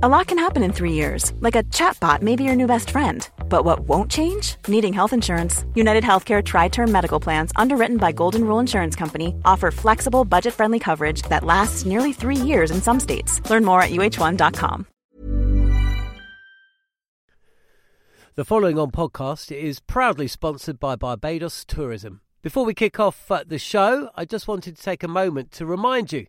[0.00, 2.90] A lot can happen in three years, like a chatbot may be your new best
[2.90, 3.28] friend.
[3.48, 4.54] But what won't change?
[4.68, 5.64] Needing health insurance.
[5.74, 10.54] United Healthcare Tri Term Medical Plans, underwritten by Golden Rule Insurance Company, offer flexible, budget
[10.54, 13.40] friendly coverage that lasts nearly three years in some states.
[13.50, 14.86] Learn more at uh1.com.
[18.36, 22.20] The following on podcast is proudly sponsored by Barbados Tourism.
[22.40, 25.66] Before we kick off uh, the show, I just wanted to take a moment to
[25.66, 26.28] remind you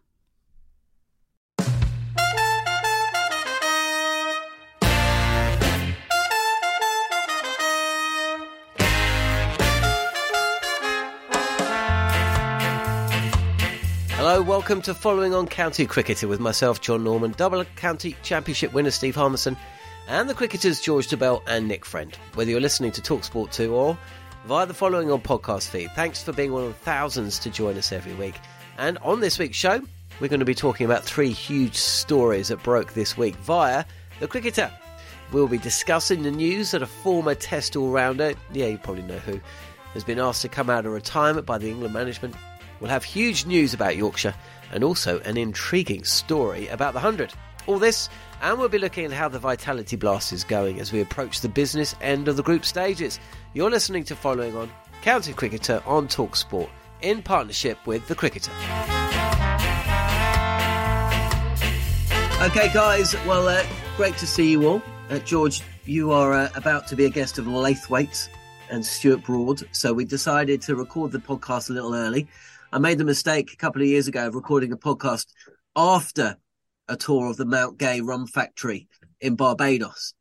[14.31, 18.89] Hello, welcome to Following on County Cricketer with myself, Jon Norman, double county championship winner
[18.89, 19.57] Steve Harmison,
[20.07, 22.17] and the cricketers George Dobell and Nick Friend.
[22.35, 23.97] Whether you're listening to Talksport 2 or
[24.45, 27.91] via the Following on podcast feed, thanks for being one of thousands to join us
[27.91, 28.35] every week.
[28.77, 29.81] And on this week's show,
[30.21, 33.83] we're going to be talking about three huge stories that broke this week via
[34.21, 34.71] the cricketer.
[35.33, 39.19] We'll be discussing the news that a former Test all rounder, yeah, you probably know
[39.19, 39.41] who,
[39.93, 42.33] has been asked to come out of retirement by the England management
[42.81, 44.33] We'll have huge news about Yorkshire
[44.71, 47.31] and also an intriguing story about the 100.
[47.67, 48.09] All this,
[48.41, 51.47] and we'll be looking at how the Vitality Blast is going as we approach the
[51.47, 53.19] business end of the group stages.
[53.53, 54.67] You're listening to Following On
[55.03, 56.69] County Cricketer on Talksport
[57.03, 58.51] in partnership with The Cricketer.
[62.41, 63.63] Okay, guys, well, uh,
[63.95, 64.81] great to see you all.
[65.11, 68.27] Uh, George, you are uh, about to be a guest of Laithwaite
[68.71, 72.27] and Stuart Broad, so we decided to record the podcast a little early.
[72.73, 75.25] I made the mistake a couple of years ago of recording a podcast
[75.75, 76.37] after
[76.87, 78.87] a tour of the Mount Gay Rum Factory
[79.19, 80.13] in Barbados.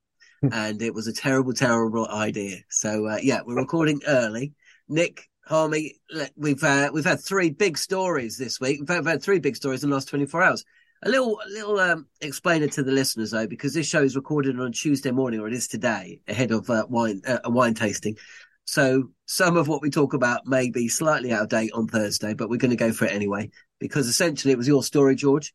[0.52, 2.58] and it was a terrible, terrible idea.
[2.68, 4.54] So, uh, yeah, we're recording early.
[4.88, 5.96] Nick, Harmy,
[6.36, 8.80] we've, uh, we've had three big stories this week.
[8.80, 10.64] In fact, we've had three big stories in the last 24 hours.
[11.02, 14.58] A little, a little, um, explainer to the listeners though, because this show is recorded
[14.58, 18.16] on Tuesday morning, or it is today, ahead of uh, wine, uh, a wine tasting.
[18.64, 22.34] So some of what we talk about may be slightly out of date on Thursday,
[22.34, 25.52] but we're going to go for it anyway because essentially it was your story, George,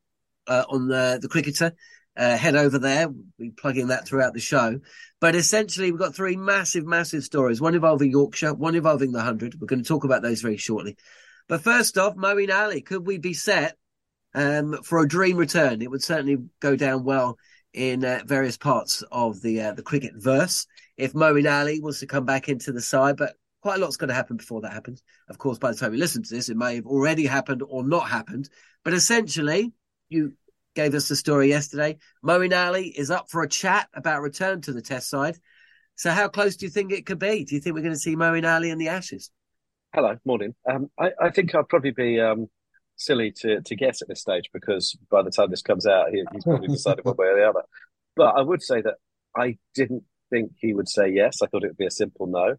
[0.47, 1.73] uh, on the the cricketer.
[2.17, 3.09] Uh, head over there.
[3.37, 4.79] We're plugging that throughout the show.
[5.19, 7.59] But essentially, we've got three massive, massive stories.
[7.59, 9.59] One involving Yorkshire, one involving the 100.
[9.59, 10.95] We're going to talk about those very shortly.
[11.49, 13.75] But first off, Moeen Ali, could we be set
[14.33, 15.81] um, for a dream return?
[15.81, 17.37] It would certainly go down well
[17.73, 20.65] in uh, various parts of the uh, the cricket verse
[20.97, 24.09] if Moeen Ali wants to come back into the side, but quite a lot's going
[24.09, 25.01] to happen before that happens.
[25.29, 27.83] Of course, by the time you listen to this, it may have already happened or
[27.83, 28.49] not happened.
[28.83, 29.73] But essentially,
[30.09, 30.33] you
[30.75, 31.97] gave us the story yesterday.
[32.23, 35.37] Moeen Ali is up for a chat about return to the Test side.
[35.95, 37.45] So, how close do you think it could be?
[37.45, 39.31] Do you think we're going to see Moeen Ali in the Ashes?
[39.93, 40.53] Hello, morning.
[40.69, 42.47] Um, I, I, think I'd probably be um,
[42.97, 46.21] silly to, to guess at this stage because by the time this comes out, he,
[46.33, 47.61] he's probably decided one way or the other.
[48.17, 48.95] But I would say that
[49.35, 51.41] I didn't think he would say yes.
[51.41, 52.55] I thought it would be a simple no,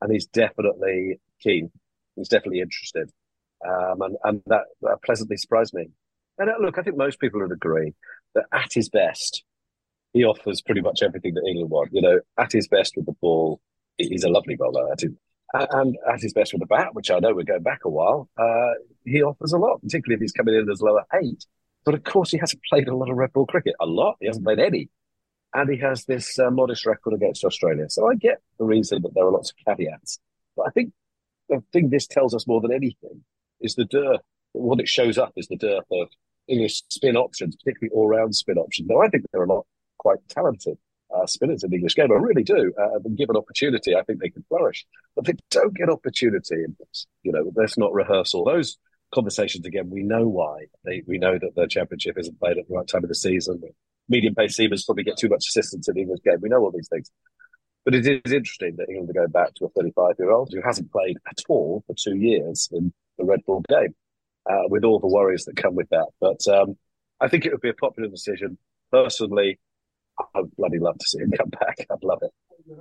[0.00, 1.70] and he's definitely keen.
[2.16, 3.10] He's definitely interested,
[3.66, 4.64] um, and and that,
[5.04, 5.88] pleasantly surprised me.
[6.38, 7.94] And uh, look, I think most people would agree
[8.34, 9.44] that at his best,
[10.12, 11.90] he offers pretty much everything that England want.
[11.92, 13.60] You know, at his best with the ball,
[13.96, 14.90] he's a lovely bowler.
[14.92, 15.12] At his,
[15.52, 18.28] and at his best with the bat, which I know we're going back a while,
[18.38, 21.44] uh, he offers a lot, particularly if he's coming in as lower eight.
[21.84, 23.74] But of course, he hasn't played a lot of red ball cricket.
[23.80, 24.16] A lot.
[24.20, 24.88] He hasn't played any
[25.54, 27.86] and he has this uh, modest record against Australia.
[27.88, 30.18] So I get the reason that there are lots of caveats,
[30.56, 30.92] but I think
[31.48, 33.24] the thing this tells us more than anything
[33.60, 34.20] is the dearth.
[34.52, 36.08] What it shows up is the dearth of
[36.48, 38.88] English spin options, particularly all-round spin options.
[38.88, 39.66] Though I think there are a lot
[39.98, 40.78] quite talented
[41.14, 42.10] uh, spinners in the English game.
[42.10, 42.72] I really do.
[42.78, 44.86] Uh, and given opportunity, I think they can flourish.
[45.14, 46.64] But they don't get opportunity.
[47.22, 48.78] You know, let's not rehearse all those
[49.14, 49.90] conversations again.
[49.90, 50.66] We know why.
[50.84, 53.60] They, we know that the championship isn't played at the right time of the season
[54.10, 56.38] medium pace seamers probably get too much assistance in the English game.
[56.42, 57.10] We know all these things.
[57.84, 60.60] But it is interesting that England are going back to a 35 year old who
[60.62, 63.94] hasn't played at all for two years in the red ball game.
[64.48, 66.08] uh, with all the worries that come with that.
[66.20, 66.76] But um,
[67.20, 68.58] I think it would be a popular decision.
[68.90, 69.58] Personally,
[70.34, 71.86] I'd bloody love to see him come back.
[71.90, 72.30] I'd love it.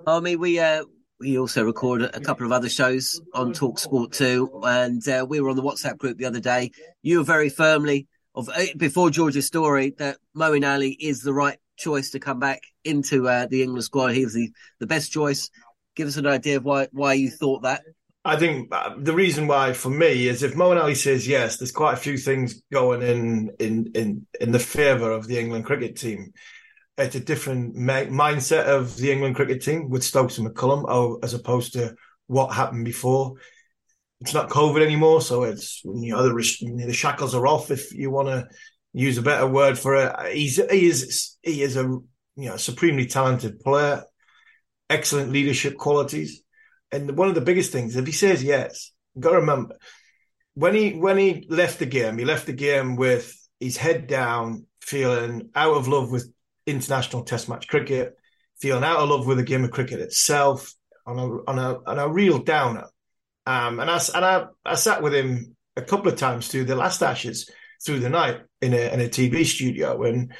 [0.05, 0.83] I mean, we uh,
[1.19, 5.39] we also record a couple of other shows on Talk Sport too, and uh, we
[5.39, 6.71] were on the WhatsApp group the other day.
[7.01, 11.57] You were very firmly of uh, before George's story that Moeen Ali is the right
[11.77, 14.09] choice to come back into uh, the England squad.
[14.09, 15.49] He was the, the best choice.
[15.95, 17.83] Give us an idea of why why you thought that.
[18.25, 21.71] I think uh, the reason why for me is if Moeen Ali says yes, there's
[21.71, 25.95] quite a few things going in in in in the favour of the England cricket
[25.95, 26.33] team.
[26.97, 31.33] It's a different mindset of the England cricket team with Stokes and McCullum, oh, as
[31.33, 31.95] opposed to
[32.27, 33.35] what happened before.
[34.21, 37.71] It's not COVID anymore, so it's you know the, the shackles are off.
[37.71, 38.47] If you want to
[38.93, 43.05] use a better word for it, he's he is he is a you know supremely
[43.05, 44.03] talented player,
[44.89, 46.43] excellent leadership qualities
[46.91, 49.75] and one of the biggest things, if he says yes, you've got to remember
[50.55, 54.65] when he when he left the game, he left the game with his head down,
[54.81, 56.31] feeling out of love with
[56.65, 58.15] international Test match cricket,
[58.59, 60.73] feeling out of love with the game of cricket itself,
[61.05, 62.87] on a on a on a real downer.
[63.49, 66.75] Um, and I and I, I sat with him a couple of times through the
[66.75, 67.49] last Ashes
[67.83, 70.33] through the night in a in a TV studio and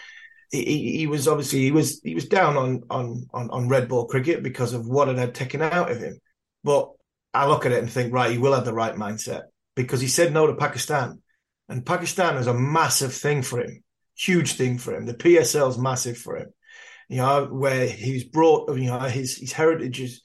[0.52, 4.06] he, he was obviously he was he was down on on on, on red ball
[4.06, 6.20] cricket because of what it had taken out of him.
[6.64, 6.92] But
[7.34, 9.44] I look at it and think, right, he will have the right mindset
[9.76, 11.24] because he said no to Pakistan.
[11.68, 13.84] And Pakistan is a massive thing for him,
[14.16, 15.08] huge thing for him.
[15.08, 16.50] The PSL is massive for him,
[17.08, 20.22] you know, where he's brought, you know, his, his heritage is,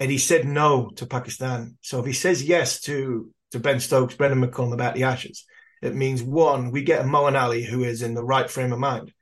[0.00, 1.76] and he said no to Pakistan.
[1.82, 5.44] So if he says yes to, to Ben Stokes, Brendon McCullum about the Ashes,
[5.82, 8.78] it means one, we get a Moeen Ali who is in the right frame of
[8.78, 9.12] mind.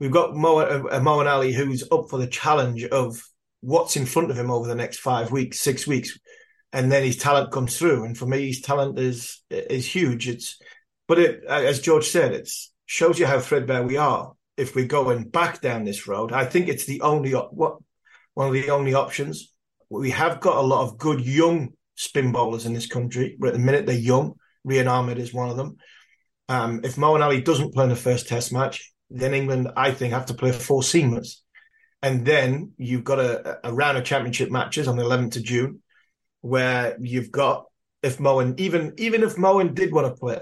[0.00, 3.22] We've got Mo, a Moeen Ali who's up for the challenge of
[3.60, 6.18] what's in front of him over the next five weeks, six weeks,
[6.72, 8.04] and then his talent comes through.
[8.04, 10.28] And for me, his talent is is huge.
[10.28, 10.58] It's
[11.06, 12.48] but it, as George said, it
[12.86, 14.34] shows you how threadbare we are.
[14.56, 17.78] If we're going back down this road, I think it's the only what
[18.34, 19.52] one of the only options.
[19.90, 23.52] We have got a lot of good young spin bowlers in this country, but at
[23.54, 24.34] the minute they're young.
[24.64, 25.76] Rehan Ahmed is one of them.
[26.48, 30.12] Um, if Moeen Ali doesn't play in the first Test match, then England, I think,
[30.12, 31.36] have to play four seamers.
[32.02, 35.82] And then you've got a, a round of championship matches on the 11th of June,
[36.40, 37.64] where you've got
[38.02, 40.38] if Moeen even even if Moeen did want to play,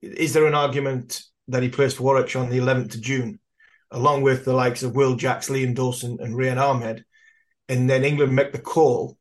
[0.00, 3.40] is there an argument that he plays for Warwickshire on the 11th of June,
[3.90, 7.04] along with the likes of Will Jacks, Liam Dawson, and Rehan Ahmed,
[7.72, 9.16] and then England make the call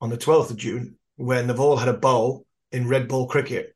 [0.00, 3.74] on the 12th of June they've all had a bowl in red ball cricket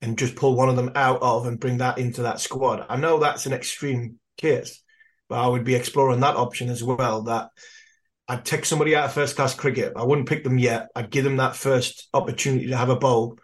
[0.00, 2.84] and just pull one of them out of and bring that into that squad.
[2.88, 4.82] I know that's an extreme case,
[5.28, 7.22] but I would be exploring that option as well.
[7.22, 7.50] That
[8.26, 9.92] I'd take somebody out of first class cricket.
[9.94, 10.88] I wouldn't pick them yet.
[10.96, 13.38] I'd give them that first opportunity to have a bowl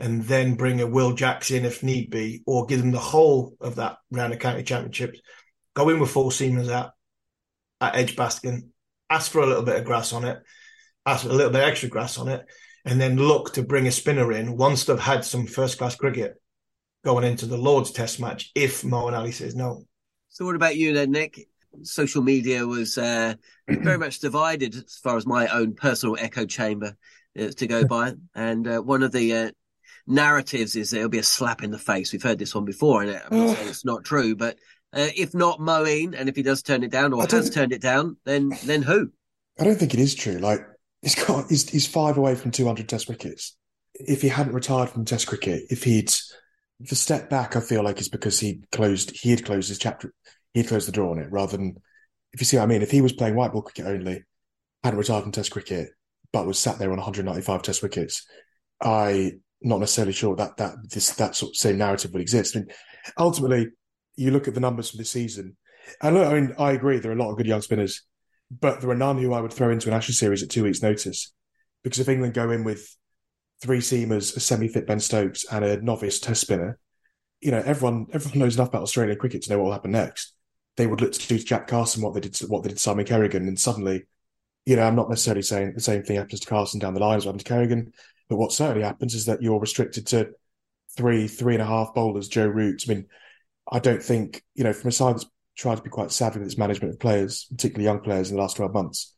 [0.00, 3.74] and then bring a Will Jackson if need be, or give them the whole of
[3.74, 5.20] that round of county championships.
[5.74, 6.92] Go in with four seamers at,
[7.80, 8.72] at Edgbaston,
[9.10, 10.42] ask for a little bit of grass on it,
[11.06, 12.44] ask for a little bit extra grass on it,
[12.84, 16.40] and then look to bring a spinner in once they've had some first class cricket
[17.04, 19.84] going into the Lord's Test match if Moeen Ali says no.
[20.28, 21.48] So, what about you then, Nick?
[21.82, 23.34] Social media was uh,
[23.68, 26.96] very much divided as far as my own personal echo chamber
[27.38, 28.14] uh, to go by.
[28.34, 29.50] And uh, one of the uh,
[30.06, 32.12] narratives is that it'll be a slap in the face.
[32.12, 34.58] We've heard this one before, and I'm not saying it's not true, but
[34.92, 37.82] uh, if not Moeen, and if he does turn it down or has turned it
[37.82, 39.10] down, then then who?
[39.58, 40.38] I don't think it is true.
[40.38, 40.60] Like
[41.02, 43.56] he's got he's, he's five away from 200 Test wickets.
[43.94, 46.12] If he hadn't retired from Test cricket, if he'd
[46.80, 50.12] the step back, I feel like is because he closed he had closed his chapter,
[50.54, 51.76] he had closed the door on it rather than
[52.32, 52.82] if you see what I mean.
[52.82, 54.22] If he was playing white ball cricket only,
[54.84, 55.90] hadn't retired from Test cricket,
[56.32, 58.26] but was sat there on 195 Test wickets,
[58.80, 62.56] I not necessarily sure that that this that sort of same narrative would exist.
[62.56, 62.68] I mean,
[63.18, 63.68] ultimately,
[64.18, 65.56] you look at the numbers for this season,
[66.02, 68.02] and look, I mean, I agree there are a lot of good young spinners,
[68.50, 70.82] but there are none who I would throw into an Ashes series at two weeks'
[70.82, 71.32] notice,
[71.82, 72.96] because if England go in with
[73.62, 76.78] three seamers, a semi-fit Ben Stokes, and a novice test spinner,
[77.40, 80.34] you know, everyone everyone knows enough about Australian cricket to know what will happen next.
[80.76, 82.76] They would look to do to Jack Carson what they did to, what they did
[82.76, 84.06] to Simon Kerrigan, and suddenly,
[84.66, 87.16] you know, I'm not necessarily saying the same thing happens to Carson down the line
[87.16, 87.92] as what happened to Kerrigan,
[88.28, 90.30] but what certainly happens is that you're restricted to
[90.96, 92.84] three, three and a half bowlers, Joe Root.
[92.86, 93.06] I mean,
[93.70, 96.48] I don't think, you know, from a side that's tried to be quite savvy with
[96.48, 99.14] its management of players, particularly young players in the last 12 months,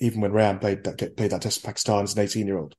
[0.00, 2.74] even when Rehan played that, played that test in Pakistan as an 18 year old,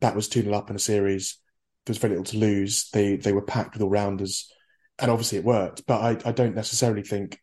[0.00, 1.38] that was 2 0 up in a series.
[1.84, 2.90] There was very little to lose.
[2.90, 4.50] They they were packed with all rounders.
[4.98, 5.86] And obviously it worked.
[5.86, 7.38] But I, I don't necessarily think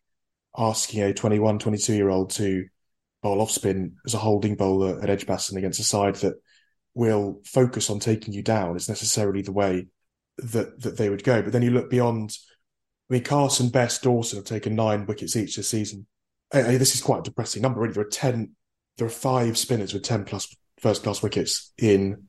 [0.56, 2.66] asking a 21, 22 year old to
[3.22, 6.34] bowl off spin as a holding bowler at Edgbaston against a side that
[6.94, 9.86] will focus on taking you down is necessarily the way
[10.38, 11.42] that that they would go.
[11.42, 12.36] But then you look beyond.
[13.14, 16.08] I mean, Carson, Bess, Dawson have taken nine wickets each this season.
[16.50, 17.78] this is quite a depressing number.
[17.78, 18.56] Really, there are ten.
[18.98, 22.24] There are five spinners with ten plus first class wickets in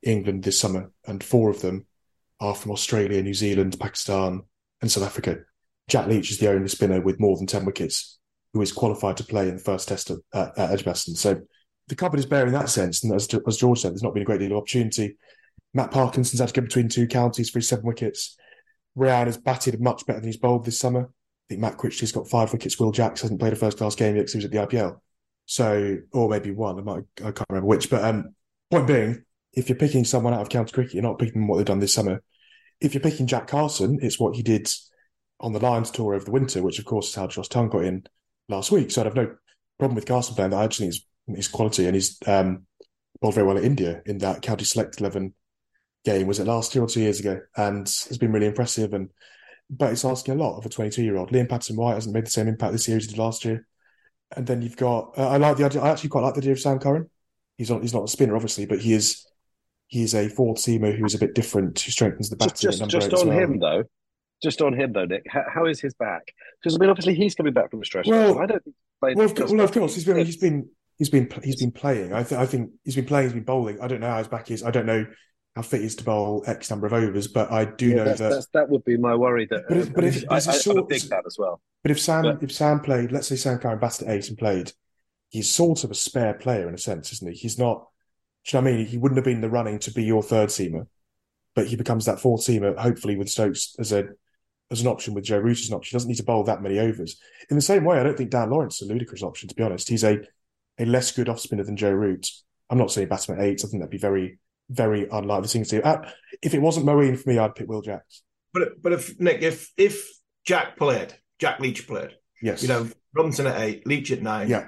[0.00, 1.86] England this summer, and four of them
[2.38, 4.42] are from Australia, New Zealand, Pakistan,
[4.80, 5.38] and South Africa.
[5.88, 8.20] Jack Leach is the only spinner with more than 10 wickets
[8.52, 11.16] who is qualified to play in the first test at, at Edgbaston.
[11.16, 11.40] So
[11.88, 13.02] the cupboard is bare in that sense.
[13.02, 15.16] And as, as George said, there's not been a great deal of opportunity.
[15.74, 18.37] Matt Parkinson's had to go between two counties for his seven wickets.
[18.98, 21.02] Rehan has batted much better than he's bowled this summer.
[21.02, 22.78] I think Matt Critchley's got five wickets.
[22.78, 25.00] Will Jacks hasn't played a first class game yet because he was at the IPL.
[25.46, 26.78] So, or maybe one.
[26.78, 27.88] I, might, I can't remember which.
[27.88, 28.34] But um,
[28.70, 29.24] point being,
[29.54, 31.94] if you're picking someone out of county cricket, you're not picking what they've done this
[31.94, 32.22] summer.
[32.80, 34.68] If you're picking Jack Carson, it's what he did
[35.40, 37.84] on the Lions tour over the winter, which of course is how Josh Tongue got
[37.84, 38.04] in
[38.48, 38.90] last week.
[38.90, 39.34] So I'd have no
[39.78, 40.58] problem with Carson playing that.
[40.58, 42.66] I actually think his, his quality and he's um,
[43.20, 45.34] bowled very well at India in that county select 11
[46.04, 46.26] game.
[46.26, 47.40] Was it last year or two years ago?
[47.56, 48.92] And has been really impressive.
[48.92, 49.10] And
[49.70, 51.30] But it's asking a lot of a 22 year old.
[51.30, 53.66] Liam Patterson White hasn't made the same impact this year as he did last year.
[54.36, 56.52] And then you've got, uh, I like the idea, I actually quite like the idea
[56.52, 57.08] of Sam Curran.
[57.56, 59.26] He's not, he's not a spinner, obviously, but he is
[59.88, 62.56] he's a fourth seamer who's a bit different, who strengthens the batting.
[62.60, 63.38] Just, just, just on well.
[63.38, 63.84] him though,
[64.42, 65.24] just on him though, Nick.
[65.28, 66.32] How, how is his back?
[66.62, 68.06] Because I mean, obviously he's coming back from a stress.
[68.06, 68.76] Well, I don't think.
[69.00, 72.12] Well, of, well, of course he's been he's been he's been he's been playing.
[72.12, 73.26] I, th- I think he's been playing.
[73.26, 73.80] He's been bowling.
[73.80, 74.62] I don't know how his back is.
[74.62, 75.06] I don't know
[75.58, 78.20] how fit is to bowl X number of overs, but I do yeah, know that's,
[78.20, 79.46] that that's, that would be my worry.
[79.46, 81.60] That but if, but if, uh, I, I, sort, I think that as well.
[81.82, 84.38] But if Sam but, if Sam played, let's say Sam Curran batted at eight and
[84.38, 84.72] played,
[85.28, 87.36] he's sort of a spare player in a sense, isn't he?
[87.36, 87.86] He's not.
[88.44, 88.86] Do you know what I mean?
[88.86, 90.86] He wouldn't have been the running to be your third seamer
[91.58, 94.04] but he becomes that fourth seamer, hopefully with Stokes as a
[94.70, 95.90] as an option with Joe Root as an option.
[95.90, 97.20] He doesn't need to bowl that many overs.
[97.50, 99.64] In the same way, I don't think Dan Lawrence is a ludicrous option, to be
[99.64, 99.88] honest.
[99.88, 100.20] He's a
[100.78, 102.30] a less good off spinner than Joe Root.
[102.70, 103.64] I'm not saying batsman eight.
[103.64, 104.38] I think that'd be very,
[104.70, 105.82] very unlikely thing to do.
[105.82, 106.10] Uh,
[106.42, 108.22] if it wasn't Moeen for me, I'd pick Will Jacks.
[108.52, 110.08] But but if Nick, if if
[110.44, 112.10] Jack played, Jack Leach played,
[112.42, 114.66] yes, you know Robinson at eight, Leach at nine, yeah,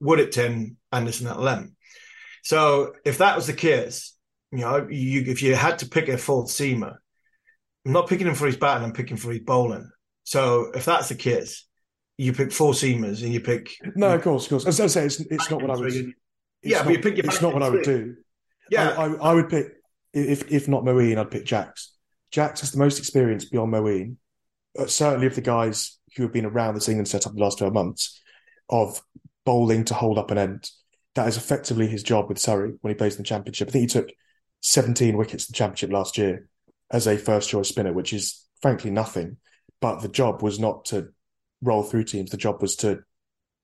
[0.00, 1.76] Wood at ten, Anderson at eleven.
[2.42, 4.16] So if that was the case,
[4.52, 6.96] you know, you, if you had to pick a fourth seamer,
[7.84, 9.90] I'm not picking him for his batting, I'm picking for his bowling.
[10.24, 11.66] So if that's the case,
[12.16, 13.70] you pick four seamers and you pick.
[13.94, 14.66] No, of course, of course.
[14.66, 15.94] As I say, it's, it's not what I would.
[16.62, 18.16] yeah, not, but you pick your It's not what I would do.
[18.70, 19.66] Yeah, I, I, I, would pick
[20.14, 21.92] if if not Moeen, I'd pick Jacks.
[22.30, 24.16] Jacks has the most experience beyond Moeen,
[24.78, 27.74] uh, certainly of the guys who have been around this England setup the last twelve
[27.74, 28.20] months
[28.68, 29.02] of
[29.44, 30.70] bowling to hold up an end.
[31.16, 33.68] That is effectively his job with Surrey when he plays in the Championship.
[33.68, 34.10] I think he took
[34.62, 36.48] 17 wickets in the championship last year
[36.90, 39.38] as a first choice spinner, which is frankly nothing.
[39.80, 41.08] But the job was not to
[41.62, 42.30] roll through teams.
[42.30, 43.00] The job was to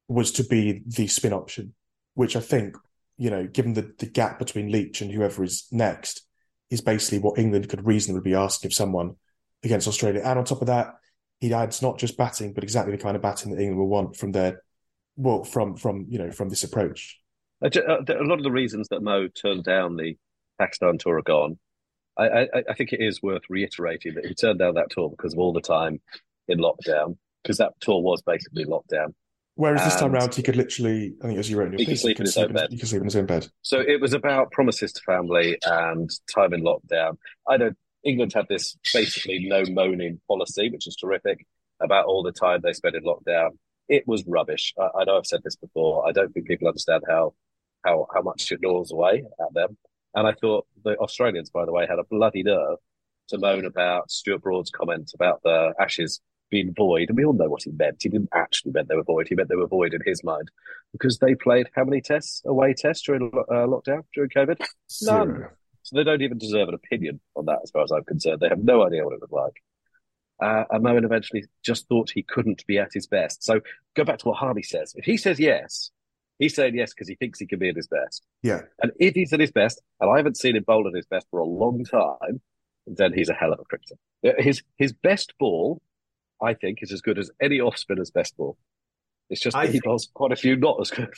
[0.09, 1.75] was to be the spin option,
[2.15, 2.77] which I think,
[3.19, 6.23] you know, given the, the gap between Leach and whoever is next,
[6.71, 9.17] is basically what England could reasonably be asking of someone
[9.63, 10.21] against Australia.
[10.25, 10.95] And on top of that,
[11.39, 14.17] he adds not just batting, but exactly the kind of batting that England will want
[14.17, 14.63] from their
[15.17, 17.19] well, from from you know from this approach.
[17.65, 20.17] Uh, a lot of the reasons that Mo turned down the
[20.59, 21.59] Pakistan tour are gone.
[22.19, 25.35] I, I, I, think it is worth reiterating that he turned down that tour because
[25.35, 26.01] of all the time
[26.49, 29.15] in lockdown, because that tour was basically lockdown.
[29.57, 31.79] Whereas and this time round, he could literally, I think, as you wrote in your
[31.79, 32.69] he piece, sleep in his own bed.
[32.71, 33.49] He could sleep in his own bed.
[33.63, 37.17] So it was about promises to family and time in lockdown.
[37.49, 37.77] I don't.
[38.05, 41.47] England had this basically no moaning policy, which is terrific,
[41.81, 43.51] about all the time they spent in lockdown.
[43.89, 44.75] It was rubbish.
[44.79, 46.07] I, I know I've said this before.
[46.07, 47.33] I don't think people understand how
[47.83, 49.79] how how much it gnaws away at them.
[50.15, 52.77] And I thought the Australians, by the way, had a bloody nerve
[53.29, 57.09] to moan about Stuart Broad's comment about the Ashes being void.
[57.09, 58.03] And we all know what he meant.
[58.03, 59.29] He didn't actually mean they were void.
[59.29, 60.51] He meant they were void in his mind
[60.93, 64.59] because they played how many tests, away tests during uh, lockdown, during COVID?
[65.03, 65.35] None.
[65.35, 65.51] Zero.
[65.83, 68.41] So they don't even deserve an opinion on that, as far as I'm concerned.
[68.41, 69.63] They have no idea what it was like.
[70.43, 73.45] Uh, and Moeen eventually just thought he couldn't be at his best.
[73.45, 73.61] So
[73.95, 74.95] go back to what Harmy says.
[74.97, 75.91] If he says yes,
[76.39, 78.25] He's saying yes because he thinks he can be at his best.
[78.43, 78.63] Yeah.
[78.83, 81.27] And if he's at his best, and I haven't seen him bowl at his best
[81.31, 82.41] for a long time,
[82.87, 83.97] then he's a hell of a cricketer.
[84.39, 85.81] His his best ball,
[86.43, 88.57] I think, is as good as any off spinner's best ball.
[89.31, 91.13] It's just that he does quite a few not as good.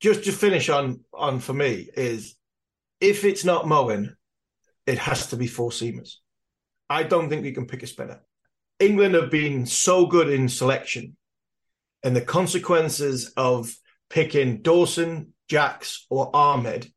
[0.00, 2.36] Just to finish on on for me is
[3.00, 4.14] if it's not Moeen,
[4.86, 6.16] it has to be four seamers.
[6.90, 8.20] I don't think we can pick a spinner.
[8.78, 11.16] England have been so good in selection,
[12.02, 13.74] and the consequences of
[14.10, 16.92] picking Dawson, Jacks, or Ahmed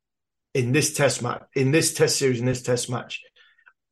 [0.53, 3.21] in this test match, in this test series, in this test match,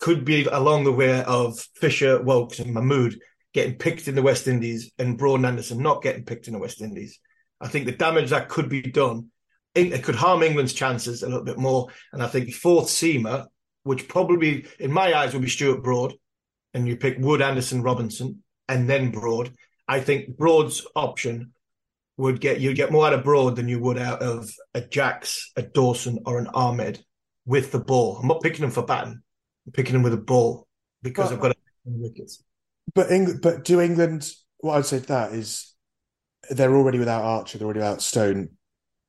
[0.04, 3.22] could be along the way of Fisher, Woakes, and Mahmood
[3.54, 6.82] getting picked in the West Indies and Broad Anderson not getting picked in the West
[6.82, 7.22] Indies.
[7.62, 9.30] I think the damage that could be done,
[9.74, 11.88] it could harm England's chances a little bit more.
[12.12, 13.48] And I think fourth seamer
[13.84, 16.14] which probably in my eyes would be Stuart Broad,
[16.74, 19.54] and you pick Wood, Anderson, Robinson, and then Broad.
[19.88, 21.54] I think Broad's option
[22.18, 25.52] would get you'd get more out of Broad than you would out of a Jacks,
[25.56, 27.04] a Dawson, or an Ahmed
[27.46, 28.18] with the ball.
[28.18, 29.23] I'm not picking them for batting.
[29.66, 30.68] I'm picking them with a ball
[31.02, 32.44] because But- I've got wickets.
[32.94, 34.30] But England, but do England?
[34.60, 35.74] What I'd say to that is,
[36.50, 37.58] they're already without Archer.
[37.58, 38.50] They're already without Stone.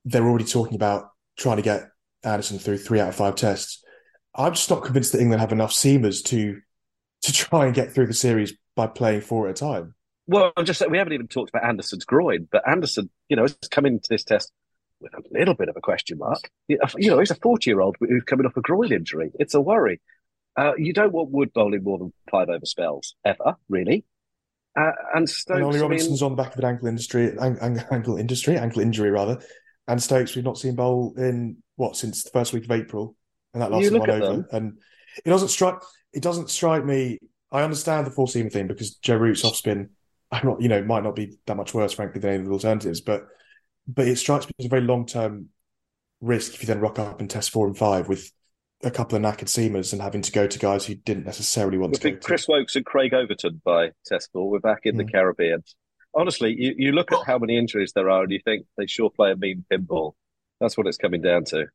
[0.05, 1.89] They're already talking about trying to get
[2.23, 3.83] Anderson through three out of five tests.
[4.33, 6.61] I'm just not convinced that England have enough seamers to
[7.23, 9.95] to try and get through the series by playing four at a time.
[10.27, 13.43] Well, I'm just saying we haven't even talked about Anderson's groin, but Anderson, you know,
[13.43, 14.51] has come into this test
[14.99, 16.49] with a little bit of a question mark.
[16.67, 19.31] You know, he's a 40 year old who's coming off a groin injury.
[19.39, 20.01] It's a worry.
[20.57, 24.05] Uh, you don't want Wood bowling more than five over spells ever, really.
[24.77, 27.85] Uh, and Stokes, And Ollie Robinson's on the back of an ankle industry, an- an-
[27.91, 29.41] ankle industry, ankle injury rather.
[29.87, 33.15] And Stokes, we've not seen bowl in what since the first week of April,
[33.53, 34.25] and that lasted one over.
[34.25, 34.45] them.
[34.51, 34.77] And
[35.23, 35.75] it doesn't strike.
[36.13, 37.19] It doesn't strike me.
[37.51, 39.91] I understand the four seamer thing because Joe Root's off spin.
[40.31, 42.53] I'm not, you know, might not be that much worse, frankly, than any of the
[42.53, 42.99] alternatives.
[43.01, 43.27] But
[43.87, 45.49] but it strikes me as a very long term
[46.19, 48.31] risk if you then rock up and test four and five with
[48.83, 51.93] a couple of knackered seamers and having to go to guys who didn't necessarily want
[51.93, 52.27] We've to go been to.
[52.27, 54.49] Chris Woakes and Craig Overton by test ball.
[54.49, 55.11] We're back in the Mm.
[55.11, 55.63] Caribbean.
[56.13, 59.09] Honestly, you, you look at how many injuries there are and you think they sure
[59.09, 60.13] play a mean pinball.
[60.61, 61.65] That's what it's coming down to.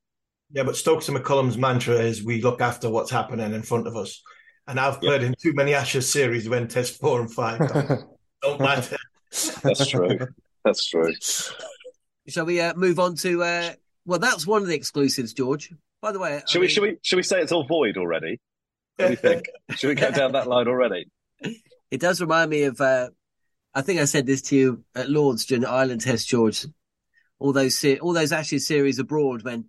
[0.53, 3.97] Yeah, but Stokes and McCullum's mantra is we look after what's happening in front of
[3.97, 4.23] us.
[4.67, 8.05] And I've played in too many Ashes series when test four and five don't,
[8.43, 8.97] don't matter.
[9.63, 10.19] That's true.
[10.65, 11.13] That's true.
[12.29, 13.43] Shall we uh, move on to?
[13.43, 13.73] Uh,
[14.07, 15.73] well, that's one of the exclusives, George.
[16.03, 16.69] By the way, I Should we?
[16.69, 16.97] Should we?
[17.03, 18.41] Should we say it's all void already?
[18.97, 19.47] What do you think?
[19.77, 21.07] should we go down that line already?
[21.91, 22.81] It does remind me of.
[22.81, 23.11] Uh,
[23.75, 26.67] I think I said this to you at Lords during the Ireland Test, George.
[27.39, 29.69] All those se- all those Ashes series abroad when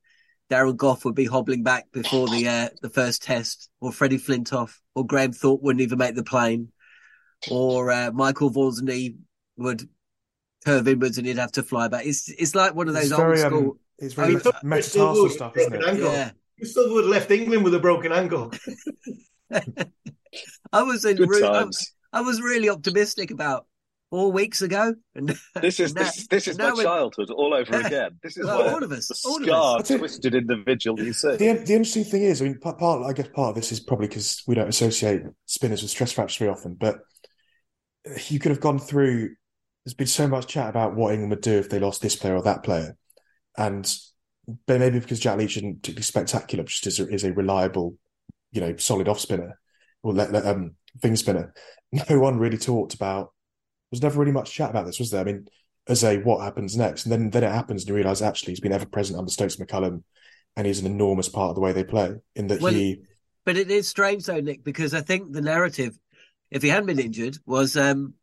[0.49, 4.75] Darren Gough would be hobbling back before the uh, the first Test, or Freddie Flintoff,
[4.95, 6.69] or Graham Thorpe wouldn't even make the plane,
[7.49, 9.15] or uh, Michael Vaughan's knee
[9.57, 9.87] would
[10.65, 12.05] curve inwards and he'd have to fly back.
[12.05, 13.71] It's it's like one of those It's old very, school.
[13.71, 15.83] um, it's I very mean, meta- metatarsal stuff, isn't it?
[15.85, 16.05] Ankle.
[16.11, 18.51] yeah, You still would have left England with a broken ankle.
[20.73, 21.93] I was in Good re- I, times.
[22.13, 23.65] I was really optimistic about
[24.09, 27.79] four weeks ago, and This is now- this, this is my we're- childhood all over
[27.85, 28.17] again.
[28.23, 29.47] This is Well, all of us, the all of us.
[29.47, 29.97] scarred, That's it.
[29.99, 31.35] twisted individual you see.
[31.35, 33.79] The, the interesting thing is, I mean, part, part I guess part of this is
[33.79, 36.99] probably because we don't associate spinners with stress fractures very often, but
[38.27, 39.35] you could have gone through.
[39.85, 42.35] There's been so much chat about what England would do if they lost this player
[42.35, 42.95] or that player,
[43.61, 43.95] and
[44.65, 47.95] but maybe because Jack Leach isn't particularly spectacular, just is a, is a reliable,
[48.51, 49.59] you know, solid off spinner
[50.01, 51.53] or let, let, um, thing spinner.
[52.09, 53.25] No one really talked about.
[53.25, 55.19] There was never really much chat about this, was there?
[55.19, 55.45] I mean,
[55.89, 58.61] as a what happens next, and then then it happens, and you realise actually he's
[58.61, 60.03] been ever present under Stokes McCullum,
[60.55, 62.15] and he's an enormous part of the way they play.
[62.33, 63.01] In that Well, he,
[63.43, 65.99] But it is strange though, Nick, because I think the narrative,
[66.49, 68.13] if he hadn't been injured, was um,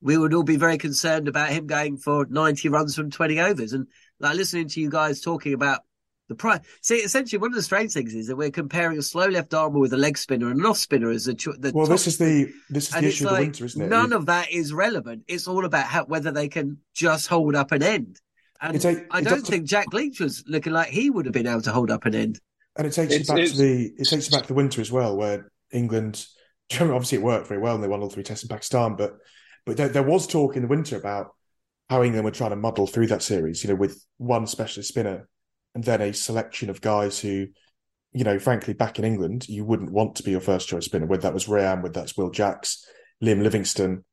[0.00, 3.72] we would all be very concerned about him going for 90 runs from 20 overs.
[3.72, 3.86] And
[4.20, 5.80] like listening to you guys talking about
[6.28, 6.60] the price.
[6.82, 9.78] See, essentially, one of the strange things is that we're comparing a slow left armer
[9.78, 12.06] with a leg spinner and an off spinner as a cho- the well, top- this
[12.06, 13.88] is the this is and the it's issue of the winter, isn't it?
[13.88, 15.24] none of that is relevant.
[15.26, 18.20] It's all about how whether they can just hold up an end.
[18.60, 21.32] And It take- I don't does- think Jack Leach was looking like he would have
[21.32, 22.38] been able to hold up an end.
[22.76, 24.54] And it takes It's- you back it's- to the it takes you back to the
[24.54, 26.26] winter as well, where England
[26.78, 29.16] obviously it worked very well and they won all three tests in Pakistan, but
[29.68, 31.34] but there, there was talk in the winter about
[31.90, 35.28] how England were trying to muddle through that series, you know, with one specialist spinner
[35.74, 37.46] and then a selection of guys who,
[38.12, 41.04] you know, frankly, back in England, you wouldn't want to be your first choice spinner,
[41.04, 42.82] whether that was Rehan, whether that's Will Jacks,
[43.22, 44.04] Liam Livingstone.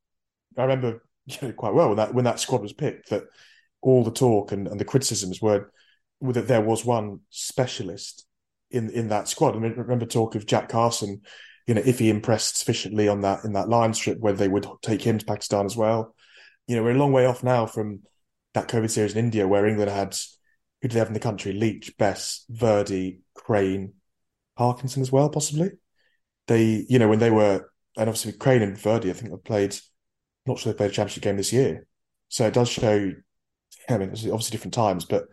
[0.58, 3.24] I remember you know, quite well when that when that squad was picked that
[3.82, 5.72] all the talk and, and the criticisms were
[6.22, 8.26] that there was one specialist
[8.72, 9.56] in in that squad.
[9.56, 11.22] I remember talk of Jack Carson,
[11.67, 14.67] you know, if he impressed sufficiently on that in that Lions trip, whether they would
[14.82, 16.15] take him to Pakistan as well.
[16.67, 18.01] You know, we're a long way off now from
[18.54, 20.15] that COVID series in India where England had
[20.82, 21.54] who did they have in the country?
[21.54, 23.93] Leach, Bess, Virdi, Crane,
[24.58, 25.71] Parkinson as well, possibly.
[26.47, 29.75] They, you know, when they were and obviously Crane and Virdi, I think they played
[30.45, 31.88] not sure they played a championship game this year.
[32.30, 33.12] So it does show
[33.89, 35.25] I mean, it's obviously different times, but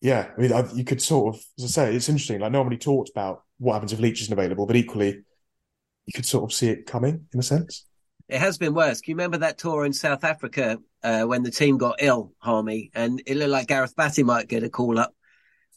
[0.00, 2.40] yeah, I mean, you could sort of, as I say, it's interesting.
[2.40, 5.22] Like, nobody talked about what happens if Leach isn't available, but equally,
[6.06, 7.86] you could sort of see it coming in a sense.
[8.28, 9.00] It has been worse.
[9.00, 12.90] Can you remember that tour in South Africa uh, when the team got ill, Harmy,
[12.94, 15.14] and it looked like Gareth Batty might get a call up?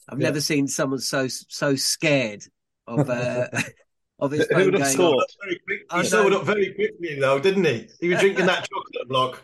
[0.08, 0.28] I've Yeah.
[0.28, 2.44] never seen someone so so scared
[2.88, 3.48] of uh,
[4.20, 5.24] of his Who phone would have going thought?
[5.24, 5.30] off.
[5.44, 5.60] Very
[5.90, 7.90] I he sobered up very quickly, though, didn't he?
[8.00, 9.42] He was drinking that chocolate block.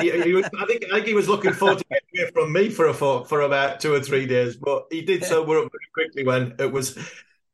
[0.00, 2.52] He, he was, I think I think he was looking forward to getting away from
[2.52, 5.70] me for a for, for about two or three days, but he did sober up
[5.70, 6.98] very quickly when it was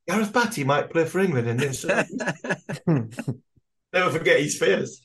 [0.08, 1.84] Gareth Batty might play for England in this.
[2.86, 5.00] Never forget his fears.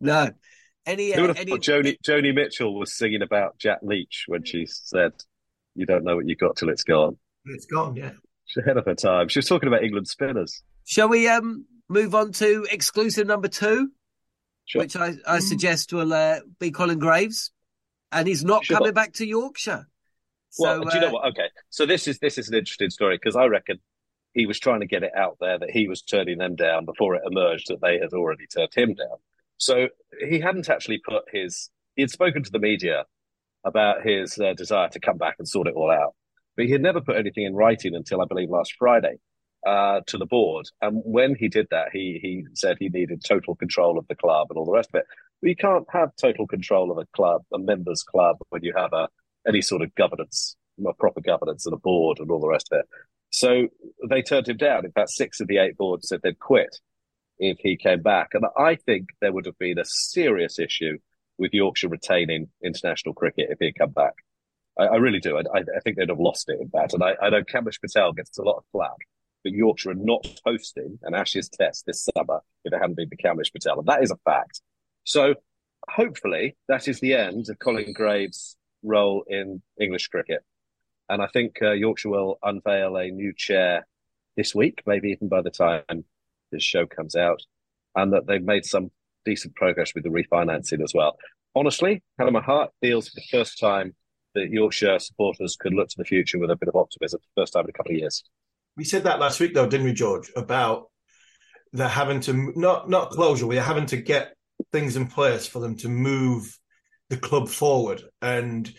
[0.00, 0.30] no.
[0.86, 5.12] Any, uh, any Joni, Joni Mitchell was singing about Jack Leach when she said,
[5.74, 7.18] You don't know what you got till it's gone?
[7.44, 8.12] It's gone, yeah.
[8.46, 9.28] She's ahead of her time.
[9.28, 10.62] She was talking about England spinners.
[10.86, 13.90] Shall we um move on to exclusive number two,
[14.64, 14.82] Sure.
[14.82, 17.50] which I, I suggest will uh, be Colin Graves,
[18.10, 18.78] and he's not Sure.
[18.78, 19.86] coming back to Yorkshire.
[20.50, 21.28] So well, do you know uh, what?
[21.32, 23.78] Okay, so this is this is an interesting story because I reckon
[24.34, 27.14] he was trying to get it out there that he was turning them down before
[27.14, 29.16] it emerged that they had already turned him down.
[29.56, 29.88] So
[30.28, 31.70] he hadn't actually put his.
[31.96, 33.04] He had spoken to the media
[33.64, 36.14] about his uh, desire to come back and sort it all out,
[36.56, 39.16] but he had never put anything in writing until I believe last Friday
[39.66, 40.66] uh, to the board.
[40.80, 44.48] And when he did that, he he said he needed total control of the club
[44.50, 45.06] and all the rest of it.
[45.40, 48.92] But you can't have total control of a club, a members club, when you have
[48.92, 49.08] a
[49.46, 52.80] any sort of governance, a proper governance and a board and all the rest of
[52.80, 52.86] it.
[53.30, 53.68] So
[54.08, 54.84] they turned him down.
[54.84, 56.78] In fact, six of the eight boards said they'd quit
[57.38, 58.30] if he came back.
[58.32, 60.98] And I think there would have been a serious issue
[61.38, 64.14] with Yorkshire retaining international cricket if he'd come back.
[64.78, 65.36] I, I really do.
[65.36, 66.92] I, I, think they'd have lost it in that.
[66.92, 68.96] And I, I know Kamlesh Patel gets a lot of flack,
[69.44, 73.16] but Yorkshire are not hosting an Ashes test this summer if it hadn't been for
[73.16, 73.78] Kamlesh Patel.
[73.78, 74.60] And that is a fact.
[75.04, 75.34] So
[75.88, 80.44] hopefully that is the end of Colin Graves' role in English cricket.
[81.08, 83.86] And I think uh, Yorkshire will unveil a new chair
[84.36, 86.04] this week, maybe even by the time
[86.52, 87.42] this show comes out,
[87.94, 88.90] and that they've made some
[89.24, 91.16] decent progress with the refinancing as well.
[91.54, 93.94] Honestly, hand on my heart, feels for the first time
[94.34, 97.52] that Yorkshire supporters could look to the future with a bit of optimism, the first
[97.52, 98.22] time in a couple of years.
[98.76, 100.30] We said that last week, though, didn't we, George?
[100.36, 100.90] About
[101.72, 104.34] they're having to not not closure, we're having to get
[104.72, 106.58] things in place for them to move
[107.08, 108.02] the club forward.
[108.22, 108.72] And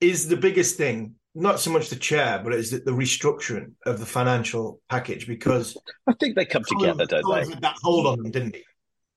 [0.00, 3.98] is the biggest thing not so much the chair, but is it the restructuring of
[3.98, 5.26] the financial package?
[5.26, 7.50] Because I think they come together, don't they?
[7.50, 8.64] had that hold on them, didn't he?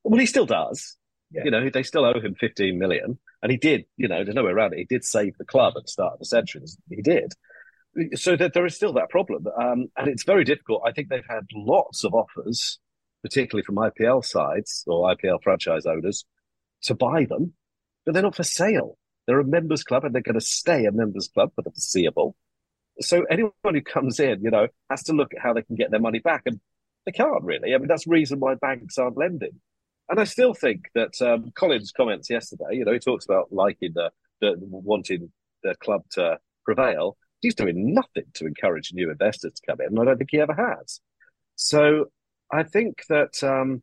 [0.03, 0.97] Well, he still does.
[1.31, 1.43] Yeah.
[1.45, 3.17] You know, they still owe him 15 million.
[3.41, 4.79] And he did, you know, there's no way around it.
[4.79, 6.61] He did save the club at the start of the century.
[6.89, 7.33] He did.
[8.15, 9.45] So that there is still that problem.
[9.47, 10.83] Um, and it's very difficult.
[10.85, 12.79] I think they've had lots of offers,
[13.23, 16.25] particularly from IPL sides or IPL franchise owners,
[16.83, 17.53] to buy them,
[18.05, 18.97] but they're not for sale.
[19.27, 22.35] They're a members club and they're going to stay a members club for the foreseeable.
[22.99, 25.91] So anyone who comes in, you know, has to look at how they can get
[25.91, 26.43] their money back.
[26.45, 26.59] And
[27.05, 27.73] they can't really.
[27.73, 29.59] I mean, that's the reason why banks aren't lending.
[30.09, 33.93] And I still think that um, Colin's comments yesterday, you know, he talks about liking
[33.93, 35.31] the, the wanting
[35.63, 37.17] the club to prevail.
[37.39, 40.39] He's doing nothing to encourage new investors to come in, and I don't think he
[40.39, 40.99] ever has.
[41.55, 42.05] So
[42.51, 43.81] I think that um,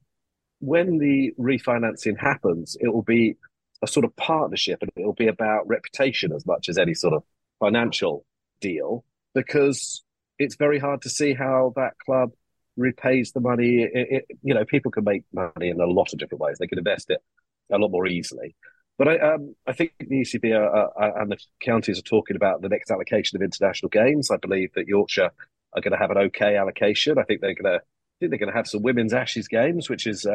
[0.61, 3.37] when the refinancing happens, it will be
[3.83, 7.14] a sort of partnership, and it will be about reputation as much as any sort
[7.14, 7.23] of
[7.61, 8.25] financial
[8.61, 10.03] deal, because
[10.38, 12.33] it's very hard to see how that club
[12.77, 13.83] repays the money.
[13.83, 16.59] It, it, you know, people can make money in a lot of different ways.
[16.59, 17.23] They can invest it
[17.71, 18.55] a lot more easily.
[18.97, 22.62] But I, um, I think the ECB are, are, and the counties are talking about
[22.62, 24.31] the next allocation of international games.
[24.31, 25.31] I believe that Yorkshire
[25.75, 27.19] are going to have an okay allocation.
[27.19, 27.81] I think they're going to.
[27.81, 30.33] I think they're going to have some women's Ashes games, which is a,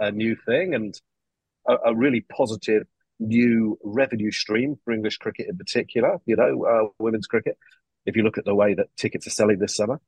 [0.00, 1.00] a, a new thing and
[1.68, 2.86] a, a, really positive
[3.18, 6.18] new revenue stream for English cricket in particular.
[6.26, 7.58] You know, uh, women's cricket.
[8.04, 10.00] If you look at the way that tickets are selling this summer,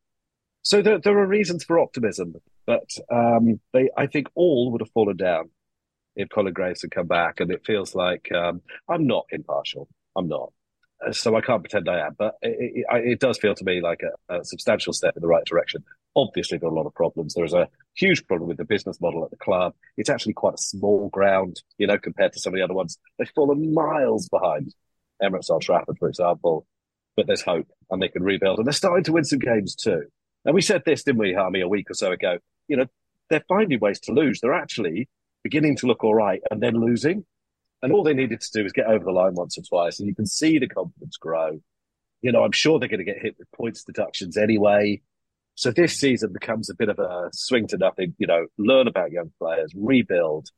[0.62, 2.35] so there, there are reasons for optimism,
[2.66, 5.51] but um, they, I think, all would have fallen down
[6.16, 7.40] if Colin Graves had come back.
[7.40, 9.88] And it feels like um, I'm not impartial.
[10.16, 10.53] I'm not.
[11.12, 14.03] So I can't pretend I am, but it, it, it does feel to me like
[14.03, 15.85] a, a, substantial step in the right direction.
[16.16, 17.35] Obviously, there are a lot of problems.
[17.35, 19.75] There's a huge problem with the business model at the club.
[19.97, 22.99] It's actually quite a small ground, you know, compared to some of the other ones.
[23.18, 24.75] They've fallen miles behind
[25.23, 26.66] Emirates Old Trafford, for example.
[27.16, 30.05] But there's hope, and they can rebuild, and they're starting to win some games too.
[30.44, 32.38] And we said this, didn't we, Harmy, a week or so ago?
[32.68, 32.87] You know,
[33.29, 34.40] they're finding ways to lose.
[34.40, 35.09] They're actually
[35.42, 37.25] beginning to look all right and then losing.
[37.83, 40.09] And all they needed to do was get over the line once or twice, and
[40.09, 41.61] you can see the confidence grow.
[42.23, 45.01] You know, I'm sure they're going to get hit with points deductions anyway.
[45.59, 49.11] So this season becomes a bit of a swing to nothing, you know, learn about
[49.11, 50.51] young players, rebuild.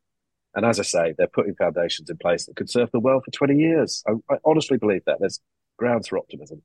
[0.54, 3.30] And as I say, they're putting foundations in place that could serve them well for
[3.30, 4.04] 20 years.
[4.06, 5.16] I, I honestly believe that.
[5.18, 5.40] There's
[5.78, 6.60] grounds for optimism.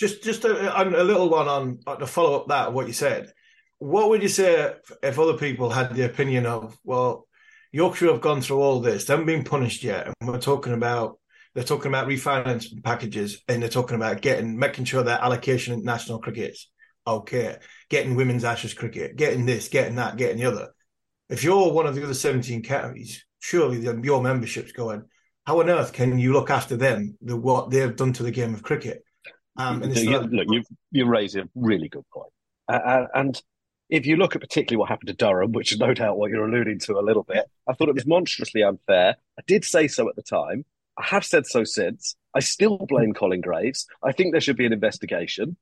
[0.00, 3.34] Just just a, a little one on, to follow up that what you said.
[3.80, 7.28] What would you say if other people had the opinion of well,
[7.70, 11.18] Yorkshire have gone through all this, they haven't been punished yet, and we're talking about
[11.54, 15.84] they're talking about refinancing packages, and they're talking about getting making sure that allocation in
[15.84, 16.70] national crickets
[17.08, 17.56] okay,
[17.88, 20.68] getting women's Ashes cricket, getting this, getting that, getting the other.
[21.28, 25.04] If you're one of the other 17 categories, surely the, your membership's going,
[25.44, 28.54] how on earth can you look after them, the what they've done to the game
[28.54, 29.02] of cricket?
[29.56, 32.30] Um, you, look, you you raise a really good point.
[32.68, 33.42] Uh, and
[33.90, 36.46] if you look at particularly what happened to Durham, which is no doubt what you're
[36.46, 39.16] alluding to a little bit, I thought it was monstrously unfair.
[39.38, 40.64] I did say so at the time.
[40.98, 42.16] I have said so since.
[42.34, 43.86] I still blame Colin Graves.
[44.02, 45.56] I think there should be an investigation.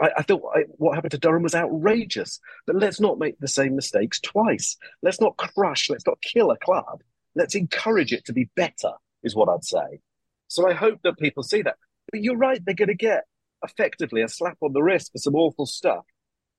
[0.00, 2.40] I, I thought I, what happened to Durham was outrageous.
[2.66, 4.76] But let's not make the same mistakes twice.
[5.02, 7.02] Let's not crush, let's not kill a club.
[7.34, 10.00] Let's encourage it to be better, is what I'd say.
[10.48, 11.76] So I hope that people see that.
[12.10, 13.24] But you're right, they're going to get
[13.62, 16.04] effectively a slap on the wrist for some awful stuff.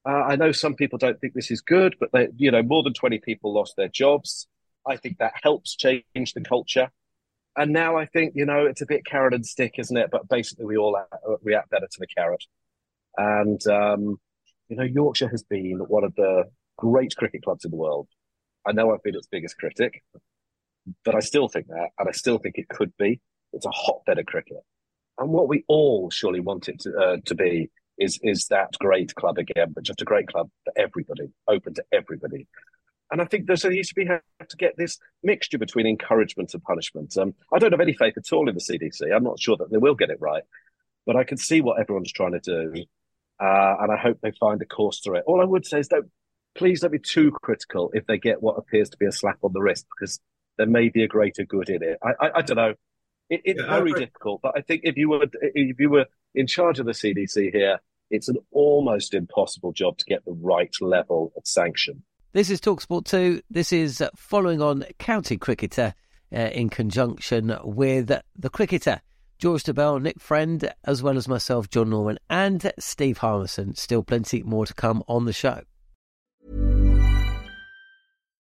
[0.07, 2.83] Uh, I know some people don't think this is good, but they, you know, more
[2.83, 4.47] than 20 people lost their jobs.
[4.87, 6.89] I think that helps change the culture.
[7.57, 10.09] And now I think, you know, it's a bit carrot and stick, isn't it?
[10.11, 10.97] But basically, we all
[11.41, 12.45] react better to the carrot.
[13.17, 14.19] And, um,
[14.69, 16.45] you know, Yorkshire has been one of the
[16.77, 18.07] great cricket clubs in the world.
[18.65, 20.03] I know I've been its biggest critic,
[21.03, 23.19] but I still think that, and I still think it could be.
[23.53, 24.63] It's a hotbed of cricket.
[25.17, 29.13] And what we all surely want it to, uh, to be is is that great
[29.15, 32.47] club again, but just a great club for everybody, open to everybody.
[33.11, 36.53] And I think there's a needs to be have to get this mixture between encouragement
[36.53, 37.17] and punishment.
[37.17, 39.13] Um, I don't have any faith at all in the CDC.
[39.13, 40.43] I'm not sure that they will get it right,
[41.05, 42.85] but I can see what everyone's trying to do,
[43.39, 45.23] uh, and I hope they find a course through it.
[45.27, 46.09] All I would say is don't
[46.55, 49.53] please don't be too critical if they get what appears to be a slap on
[49.53, 50.19] the wrist, because
[50.57, 51.97] there may be a greater good in it.
[52.03, 52.73] I, I, I don't know.
[53.29, 56.47] It, it's yeah, very difficult, but I think if you were if you were in
[56.47, 61.31] charge of the CDC here, it's an almost impossible job to get the right level
[61.37, 62.03] of sanction.
[62.31, 63.41] This is Talksport 2.
[63.49, 65.93] This is following on County Cricketer
[66.31, 69.01] uh, in conjunction with the cricketer
[69.39, 73.73] George Dobell, Nick Friend, as well as myself, Jon Norman, and Steve Harmison.
[73.73, 75.61] Still plenty more to come on the show.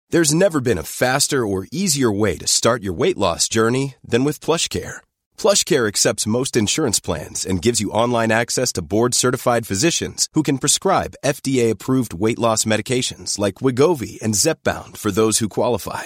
[0.09, 4.23] There's never been a faster or easier way to start your weight loss journey than
[4.23, 4.97] with PlushCare.
[5.37, 10.57] PlushCare accepts most insurance plans and gives you online access to board-certified physicians who can
[10.57, 16.05] prescribe FDA-approved weight loss medications like Wegovy and Zepbound for those who qualify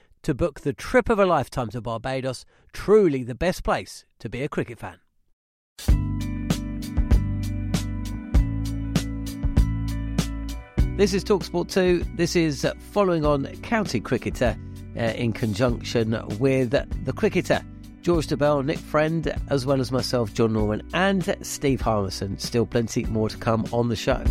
[0.23, 2.45] to book the trip of a lifetime to Barbados.
[2.73, 4.99] Truly the best place to be a cricket fan.
[10.97, 12.05] This is Talksport 2.
[12.15, 14.55] This is following on County Cricketer
[14.95, 17.61] uh, in conjunction with the cricketer
[18.01, 22.37] George Dobell, Nick Friend, as well as myself, Jon Norman, and Steve Harmison.
[22.39, 24.23] Still plenty more to come on the show.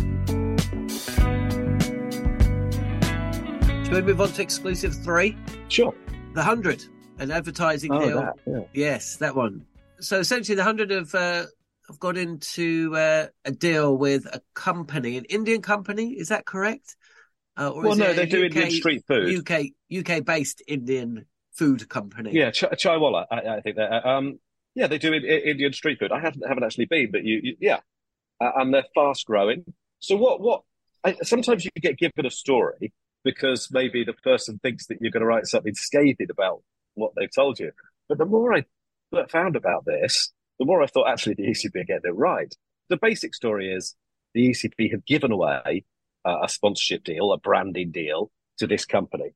[3.91, 5.35] Should we move on to exclusive three?
[5.67, 5.93] Sure.
[6.33, 6.85] The 100,
[7.19, 8.19] an advertising oh, deal.
[8.21, 8.59] That, yeah.
[8.73, 9.65] Yes, that one.
[9.99, 11.45] So essentially, the 100 have, uh,
[11.89, 16.11] have got into uh, a deal with a company, an Indian company.
[16.11, 16.95] Is that correct?
[17.57, 19.45] Uh, well, no, they do Indian street food.
[19.45, 22.31] UK UK based Indian food company.
[22.31, 23.91] Yeah, Ch- Chaiwalla, I, I think that.
[23.91, 24.39] Uh, um,
[24.73, 26.13] yeah, they do Indian street food.
[26.13, 27.81] I haven't haven't actually been, but you, you yeah,
[28.39, 29.65] uh, and they're fast growing.
[29.99, 30.61] So what what?
[31.03, 35.21] I, sometimes you get given a story, because maybe the person thinks that you're going
[35.21, 36.63] to write something scathing about
[36.95, 37.71] what they've told you.
[38.09, 38.65] But the more I
[39.29, 42.53] found about this, the more I thought actually the ECB are getting it right.
[42.89, 43.95] The basic story is
[44.33, 45.85] the ECB have given away
[46.25, 49.33] uh, a sponsorship deal, a branding deal to this company.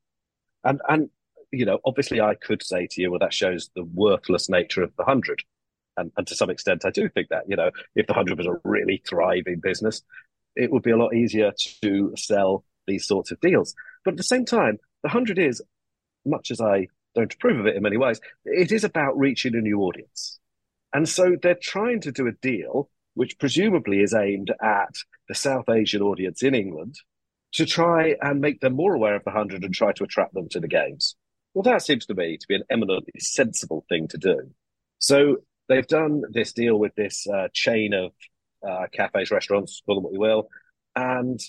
[0.64, 1.10] And, and,
[1.52, 4.96] you know, obviously I could say to you, well, that shows the worthless nature of
[4.98, 5.44] the 100.
[5.98, 8.48] And, and to some extent, I do think that, you know, if the 100 was
[8.48, 10.02] a really thriving business,
[10.56, 13.76] it would be a lot easier to sell these sorts of deals.
[14.04, 15.62] But at the same time, the 100 is,
[16.26, 19.62] much as I don't approve of it in many ways, it is about reaching a
[19.62, 20.40] new audience.
[20.94, 24.94] And so they're trying to do a deal which presumably is aimed at
[25.28, 26.96] the South Asian audience in England
[27.54, 30.50] to try and make them more aware of the 100 and try to attract them
[30.50, 31.16] to the games.
[31.54, 34.52] Well, that seems to me to be an eminently sensible thing to do.
[35.00, 35.38] So
[35.70, 38.12] they've done this deal with this uh, chain of
[38.68, 40.50] uh, cafes, restaurants, call them what you will,
[40.96, 41.40] and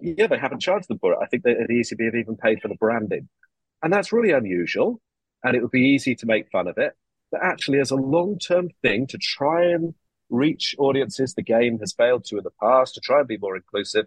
[0.00, 1.18] yeah, they haven't charged them for it.
[1.22, 3.28] I think the ECB have even paid for the branding,
[3.82, 5.00] and that's really unusual.
[5.44, 6.94] And it would be easy to make fun of it,
[7.30, 9.94] but actually, as a long-term thing to try and
[10.28, 13.56] reach audiences the game has failed to in the past, to try and be more
[13.56, 14.06] inclusive,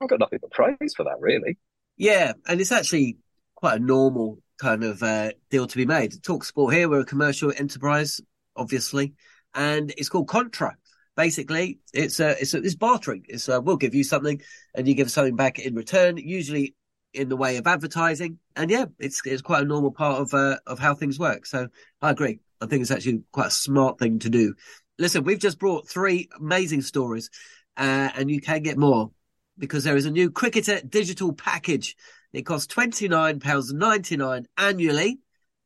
[0.00, 1.58] I've got nothing but praise for that, really.
[1.96, 3.18] Yeah, and it's actually
[3.54, 6.22] quite a normal kind of uh, deal to be made.
[6.22, 8.20] Talk Sport here, we're a commercial enterprise,
[8.56, 9.14] obviously,
[9.54, 10.76] and it's called Contra.
[11.20, 13.26] Basically, it's a, it's a, it's bartering.
[13.28, 14.40] It's a, we'll give you something,
[14.74, 16.16] and you give something back in return.
[16.16, 16.74] Usually
[17.12, 20.56] in the way of advertising, and yeah, it's it's quite a normal part of uh,
[20.66, 21.44] of how things work.
[21.44, 21.68] So
[22.00, 22.40] I agree.
[22.60, 24.54] I think it's actually quite a smart thing to do.
[24.98, 27.28] Listen, we've just brought three amazing stories,
[27.76, 29.10] uh, and you can get more
[29.58, 31.96] because there is a new cricketer digital package
[32.32, 35.18] it costs £29.99 annually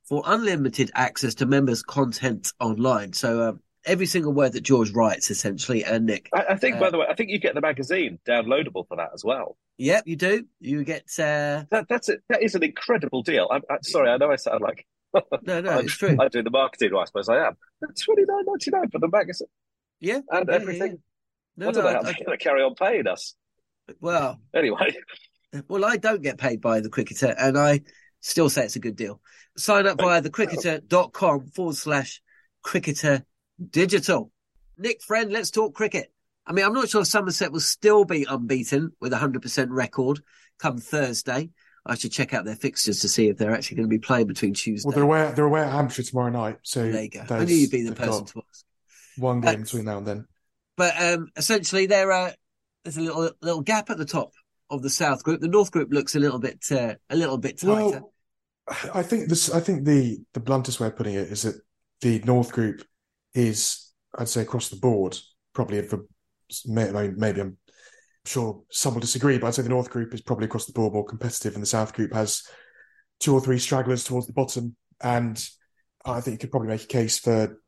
[0.04, 3.12] for unlimited access to members' content online.
[3.12, 3.52] So uh,
[3.86, 6.28] every single word that George writes, essentially, and Nick.
[6.32, 8.96] I, I think, uh, by the way, I think you get the magazine downloadable for
[8.96, 9.56] that as well.
[9.78, 10.44] Yep, you do.
[10.60, 11.64] You get uh...
[11.70, 11.86] that.
[11.88, 12.22] That's it.
[12.28, 13.48] That is an incredible deal.
[13.50, 14.86] I'm, I'm sorry, I know I sound like
[15.42, 16.16] no, no, it's true.
[16.20, 17.56] I do the marketing, I suppose I am.
[18.04, 19.48] Twenty nine ninety nine for the magazine.
[20.00, 20.98] Yeah, and yeah, everything.
[21.56, 21.70] Yeah.
[21.70, 23.34] No, no, I, I, going to carry on paying us.
[24.00, 24.96] Well, anyway,
[25.68, 27.82] well, I don't get paid by the cricketer, and I
[28.20, 29.20] still say it's a good deal.
[29.56, 32.20] Sign up via thecricketer.com forward slash
[32.62, 33.24] cricketer
[33.70, 34.30] digital.
[34.76, 36.12] Nick Friend, let's talk cricket.
[36.46, 40.20] I mean, I'm not sure Somerset will still be unbeaten with a 100% record
[40.58, 41.50] come Thursday.
[41.86, 44.26] I should check out their fixtures to see if they're actually going to be playing
[44.26, 44.86] between Tuesday.
[44.86, 46.58] Well, they're away, they're away at Hampshire tomorrow night.
[46.62, 47.24] So there you go.
[47.28, 48.64] I knew you'd be the person to ask.
[49.16, 50.26] One game between now and then.
[50.76, 52.32] But um, essentially, there uh,
[52.82, 54.32] there's a little little gap at the top
[54.70, 55.40] of the South group.
[55.40, 58.00] The North group looks a little bit uh, a little bit tighter.
[58.00, 58.12] Well,
[58.92, 59.50] I think this.
[59.50, 61.60] I think the the bluntest way of putting it is that
[62.00, 62.82] the North group
[63.34, 65.18] is, I'd say, across the board,
[65.52, 66.06] probably for
[66.66, 67.58] maybe I'm
[68.24, 70.92] sure some will disagree, but I'd say the North group is probably across the board
[70.92, 72.42] more competitive, and the South group has.
[73.20, 75.42] Two or three stragglers towards the bottom, and
[76.04, 77.60] I think you could probably make a case for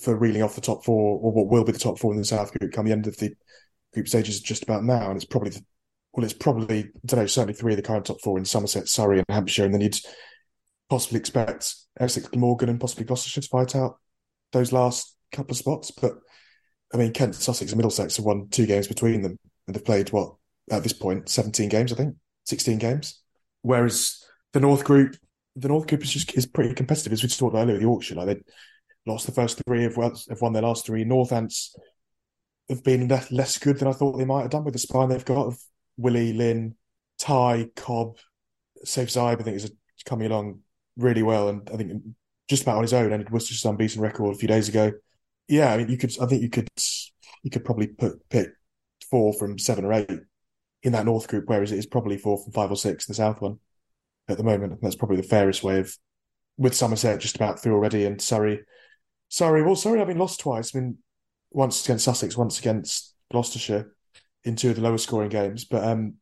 [0.00, 2.24] for reeling off the top four or what will be the top four in the
[2.24, 3.34] South group come the end of the
[3.92, 5.64] group stages just about now, and it's probably the
[6.12, 8.88] well, it's probably I don't know, certainly three of the current top four in Somerset,
[8.88, 9.98] Surrey, and Hampshire, and then you'd
[10.88, 13.98] possibly expect Essex, Glamorgan, and possibly Gloucestershire to fight out
[14.52, 15.90] those last couple of spots.
[15.90, 16.14] But
[16.92, 20.10] I mean, Kent, Sussex, and Middlesex have won two games between them, and they've played
[20.10, 20.34] what
[20.70, 23.20] at this point seventeen games, I think, sixteen games.
[23.62, 25.16] Whereas the North Group,
[25.56, 28.18] the North Group is just is pretty competitive, as we talked earlier with the auction.
[28.18, 28.42] Like they
[29.06, 31.04] lost the first three, have won, have won their last three.
[31.04, 31.74] Northants
[32.68, 35.24] have been less good than I thought they might have done with the spine they've
[35.24, 35.58] got of
[35.96, 36.76] Willey, Lynn,
[37.18, 38.16] Tye, Cobb,
[38.86, 39.72] Saif Zaib, I think is
[40.04, 40.60] coming along
[40.96, 42.02] really well, and I think
[42.48, 43.12] just about on his own.
[43.12, 44.92] And Worcester's unbeaten record a few days ago.
[45.48, 46.12] Yeah, I mean, you could.
[46.20, 46.68] I think you could.
[47.42, 48.50] You could probably put pick
[49.10, 50.10] four from seven or eight
[50.82, 53.16] in that North group, whereas it is probably four from five or six in the
[53.16, 53.58] South one
[54.28, 54.80] at the moment.
[54.80, 55.96] That's probably the fairest way of.
[56.58, 58.60] With Somerset just about through already, and Surrey,
[59.30, 59.62] Surrey.
[59.62, 60.76] Well, Surrey having lost twice.
[60.76, 60.98] I mean,
[61.50, 63.94] once against Sussex, once against Gloucestershire
[64.44, 65.64] in two of the lowest scoring games.
[65.64, 66.14] But um,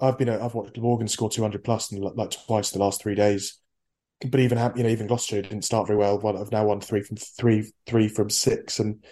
[0.00, 3.59] I've been I've watched Morgan score 200 plus in like twice the last three days.
[4.28, 6.18] But even you know even Gloucestershire didn't start very well.
[6.18, 9.02] One I've now won three from three three from six, and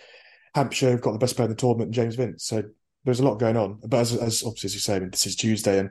[0.55, 2.45] Hampshire have got the best player in the tournament, James Vince.
[2.45, 2.65] So
[3.05, 3.81] there's a lot going on.
[3.85, 5.91] But as, as obviously as you say, I mean, this is Tuesday, and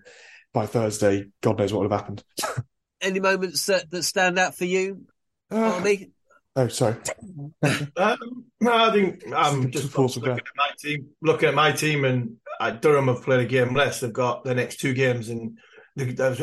[0.53, 2.23] by Thursday, God knows what will have happened.
[3.01, 5.06] Any moments that, that stand out for you,
[5.51, 6.12] uh, me?
[6.56, 6.95] Oh, sorry.
[7.97, 11.06] um, no, I think I'm just looking at my team.
[11.21, 13.99] Looking at my team, and uh, Durham have played a game less.
[13.99, 15.60] They've got the next two games, and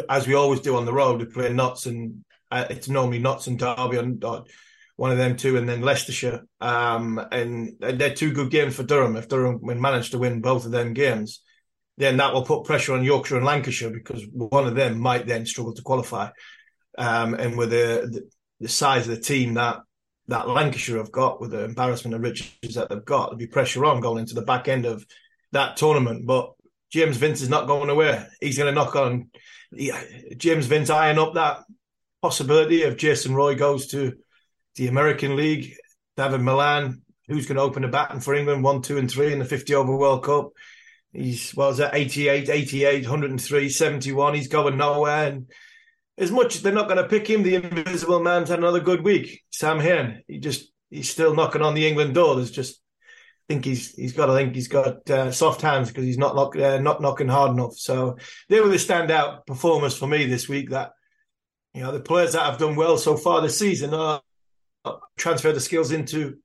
[0.09, 3.47] as we always do on the road, we play Notts, and uh, it's normally Notts
[3.47, 4.25] and Derby, and
[4.97, 6.45] one of them two, and then Leicestershire.
[6.61, 9.17] Um, and they're two good games for Durham.
[9.17, 11.41] If Durham manage to win both of them games,
[11.97, 15.47] then that will put pressure on Yorkshire and Lancashire because one of them might then
[15.47, 16.31] struggle to qualify.
[16.97, 18.31] Um, and with the, the,
[18.61, 19.81] the size of the team that
[20.29, 23.85] that Lancashire have got with the embarrassment of riches that they've got, there'll be pressure
[23.85, 25.05] on going into the back end of
[25.53, 26.25] that tournament.
[26.25, 26.53] But
[26.91, 28.25] James Vince is not going away.
[28.41, 29.31] He's going to knock on
[30.37, 31.65] James Vince eyeing up that
[32.25, 34.15] possibility of Jason Roy goes to
[34.77, 35.77] the American League,
[36.17, 39.39] Dawid Malan, who's going to open the baton for England, one, two, and three in
[39.39, 40.53] the 50 over World Cup.
[41.13, 44.35] He's was at 88, 88, 103, 71.
[44.35, 45.29] He's going nowhere.
[45.29, 45.51] And
[46.17, 49.05] as much as they're not going to pick him, the invisible man's had another good
[49.05, 49.43] week.
[49.51, 52.37] Sam Hain, he just he's still knocking on the England door.
[52.37, 52.81] There's just
[53.51, 56.35] I think he's he's got I think he's got uh, soft hands because he's not
[56.35, 57.77] lock, uh, not knocking hard enough.
[57.77, 58.17] So
[58.49, 60.71] they were the standout performers for me this week.
[60.71, 60.93] That
[61.75, 64.23] you know the players that have done well so far this season are
[65.17, 66.37] transfer the skills into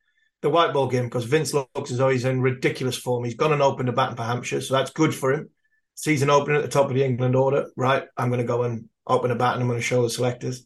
[0.41, 3.25] the white ball game because Vince as though he's in ridiculous form.
[3.25, 5.49] He's gone and opened a batting for Hampshire, so that's good for him.
[5.95, 8.05] Season opener at the top of the England order, right?
[8.15, 10.65] I'm going to go and open a bat and I'm going to show the selectors.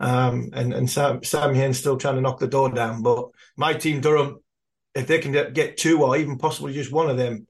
[0.00, 3.02] Um, and and Sam Sam Hain's still trying to knock the door down.
[3.02, 4.40] But my team Durham,
[4.94, 7.46] if they can get two or even possibly just one of them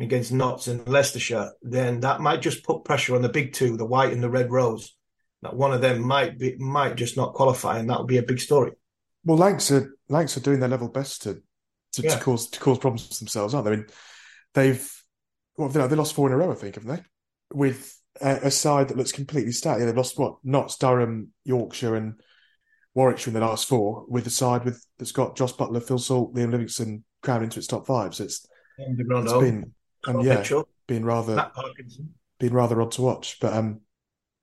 [0.00, 3.86] against Notts and Leicestershire, then that might just put pressure on the big two, the
[3.86, 4.96] white and the red rose.
[5.42, 8.22] That one of them might be might just not qualify, and that would be a
[8.22, 8.72] big story.
[9.24, 11.42] Well, Lancs are Lancs are doing their level best to
[11.92, 12.16] to, yeah.
[12.16, 13.72] to cause to cause problems themselves, aren't they?
[13.72, 13.86] I mean,
[14.54, 15.02] they've
[15.56, 17.02] well, they, they lost four in a row, I think, haven't they?
[17.52, 19.80] With a, a side that looks completely stacked.
[19.80, 22.20] Yeah, they've lost what Notts, Durham, Yorkshire, and
[22.94, 24.04] Warwickshire in the last four.
[24.08, 27.66] With a side with that's got Jos Buttler, Phil Salt, Liam Livingstone crammed into its
[27.66, 28.14] top five.
[28.14, 28.46] So it's,
[28.78, 29.72] it's been
[30.06, 30.44] and yeah,
[30.86, 31.50] been rather
[32.38, 33.38] been rather odd to watch.
[33.40, 33.80] But um,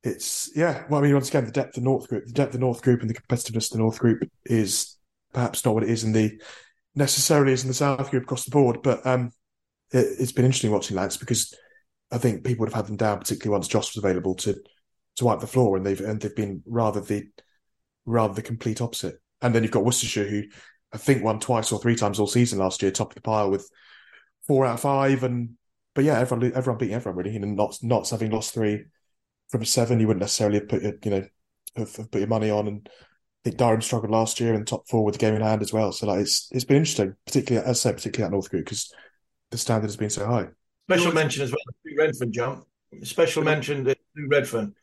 [0.06, 0.84] it's yeah.
[0.88, 3.02] Well, I mean, once again, the depth of North Group, the depth of North Group,
[3.02, 4.98] and the competitiveness of the North Group is
[5.34, 6.40] perhaps not what it is in the
[6.94, 8.84] necessarily is in the South Group across the board.
[8.84, 9.32] But um,
[9.92, 11.56] it, has been interesting watching Lancs because
[12.12, 14.56] I think people would have had them down, particularly once Jos was available to
[15.16, 17.24] to wipe the floor, and they've and they've been rather the
[18.06, 19.16] rather the complete opposite.
[19.42, 20.44] And then you've got Worcestershire, who
[20.94, 23.50] I think won twice or three times all season last year, top of the pile
[23.50, 23.68] with
[24.46, 25.56] four out of five, and
[25.96, 28.86] but yeah, everyone everyone beating everyone really, and not not having lost three
[29.50, 31.26] from a seven, you wouldn't necessarily have put your, you know
[31.76, 32.68] have, have put your money on.
[32.68, 35.42] And I think Durham struggled last year in the top four with the game in
[35.42, 35.92] hand as well.
[35.92, 38.94] So like it's it's been interesting, particularly as I said, particularly at North Group because
[39.52, 40.48] the standard has been so high.
[40.90, 42.64] Special mention as well, Sue Redfern, Jon.
[43.04, 44.76] Special mention to Sue Redfern,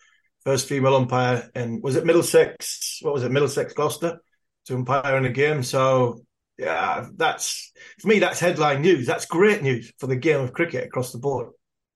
[0.44, 2.98] first female umpire, and was it Middlesex?
[3.02, 4.18] What was it, Middlesex Gloucester
[4.66, 5.62] to umpire in a game?
[5.62, 6.24] So
[6.58, 8.18] yeah, that's for me.
[8.18, 9.06] That's headline news.
[9.06, 11.48] That's great news for the game of cricket across the board.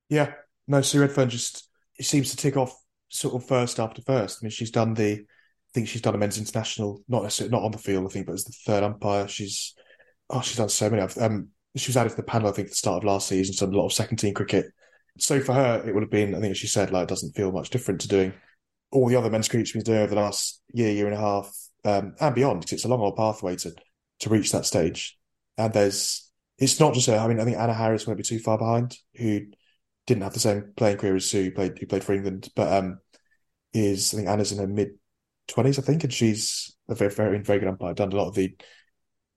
[0.08, 0.32] Yeah,
[0.68, 1.68] no, Sue Redfern just
[2.04, 2.76] seems to tick off
[3.08, 4.38] sort of first after first.
[4.40, 7.72] I mean, she's done the, I think she's done a men's international, not not on
[7.72, 9.28] the field, I think, but as the third umpire.
[9.28, 9.74] She's,
[10.30, 11.02] oh, she's done so many.
[11.02, 13.54] Um, she was added to the panel, I think, at the start of last season.
[13.58, 14.66] Done a lot of second team cricket.
[15.18, 17.36] So for her, it would have been, I think, as she said, like it doesn't
[17.36, 18.32] feel much different to doing
[18.92, 21.20] all the other men's cricket she's been doing over the last year, year and a
[21.20, 23.72] half, um, and beyond, because it's a long old pathway to
[24.20, 25.18] to reach that stage.
[25.58, 27.16] And there's, it's not just her.
[27.16, 29.40] I mean, I think Anna Harris won't be too far behind, who
[30.06, 32.72] didn't have the same playing career as Sue, who played who played for England, but
[32.72, 33.00] um,
[33.72, 34.90] is I think Anna's in her mid
[35.48, 37.94] twenties, I think, and she's a very very very good umpire.
[37.94, 38.54] Done a lot of the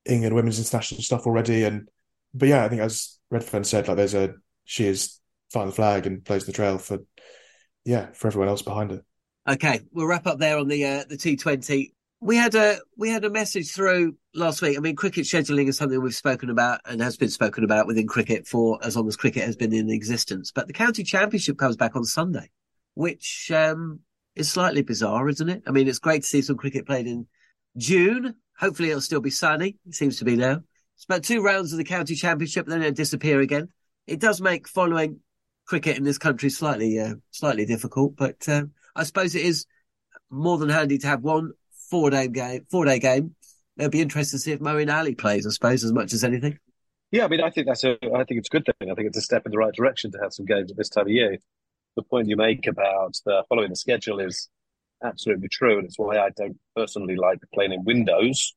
[0.05, 1.89] England women's international stuff already, and
[2.33, 5.19] but yeah, I think as Redfern said, like there's a she is
[5.51, 6.99] flying the flag and plays the trail for
[7.85, 9.01] yeah for everyone else behind her.
[9.47, 13.09] Okay, we'll wrap up there on the uh, the T Twenty we had a we
[13.09, 14.77] had a message through last week.
[14.77, 18.07] I mean, cricket scheduling is something we've spoken about and has been spoken about within
[18.07, 20.51] cricket for as long as cricket has been in existence.
[20.51, 22.49] But the county championship comes back on Sunday,
[22.93, 24.01] which um,
[24.35, 25.63] is slightly bizarre, isn't it?
[25.65, 27.27] I mean, it's great to see some cricket played in
[27.77, 28.35] June.
[28.59, 29.77] Hopefully, it'll still be sunny.
[29.87, 30.61] It seems to be now.
[30.95, 33.69] It's about two rounds of the county championship, then it'll disappear again.
[34.05, 35.21] It does make following
[35.65, 38.63] cricket in this country slightly uh, slightly difficult, but uh,
[38.93, 39.65] I suppose it is
[40.29, 41.53] more than handy to have one
[41.89, 43.35] four day game, four day game.
[43.77, 46.59] It'll be interesting to see if Moeen Ali plays, I suppose, as much as anything.
[47.11, 48.91] Yeah, I mean, I think that's a, I think it's a good thing.
[48.91, 50.89] I think it's a step in the right direction to have some games at this
[50.89, 51.37] time of year.
[51.95, 53.15] The point you make about
[53.47, 54.49] following the schedule is
[55.03, 58.53] absolutely true, and it's why I don't personally like playing in windows.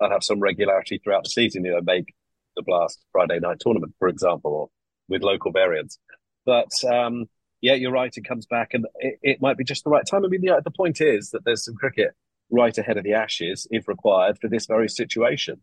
[0.00, 1.64] I'd have some regularity throughout the season.
[1.64, 2.14] You know, make
[2.56, 4.68] the Blast Friday night tournament, for example, or
[5.08, 5.98] with local variants.
[6.46, 7.26] But um,
[7.60, 8.12] yeah, you're right.
[8.16, 10.24] It comes back, and it, it might be just the right time.
[10.24, 12.14] I mean, the, the point is that there's some cricket
[12.52, 15.60] right ahead of the Ashes, if required, for this very situation.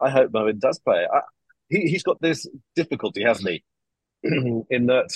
[0.00, 1.06] I hope Moeen does play.
[1.10, 1.20] I,
[1.68, 3.64] he, he's got this difficulty, hasn't he?
[4.68, 5.10] in that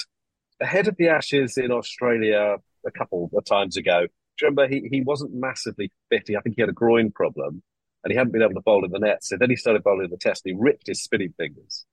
[0.60, 2.56] ahead of the Ashes in Australia
[2.86, 4.06] a couple of times ago,
[4.40, 6.30] remember he, he wasn't massively fit.
[6.30, 7.62] I think he had a groin problem
[8.04, 9.24] and he hadn't been able to bowl in the net.
[9.24, 11.84] So then he started bowling in the test and he ripped his spinning fingers.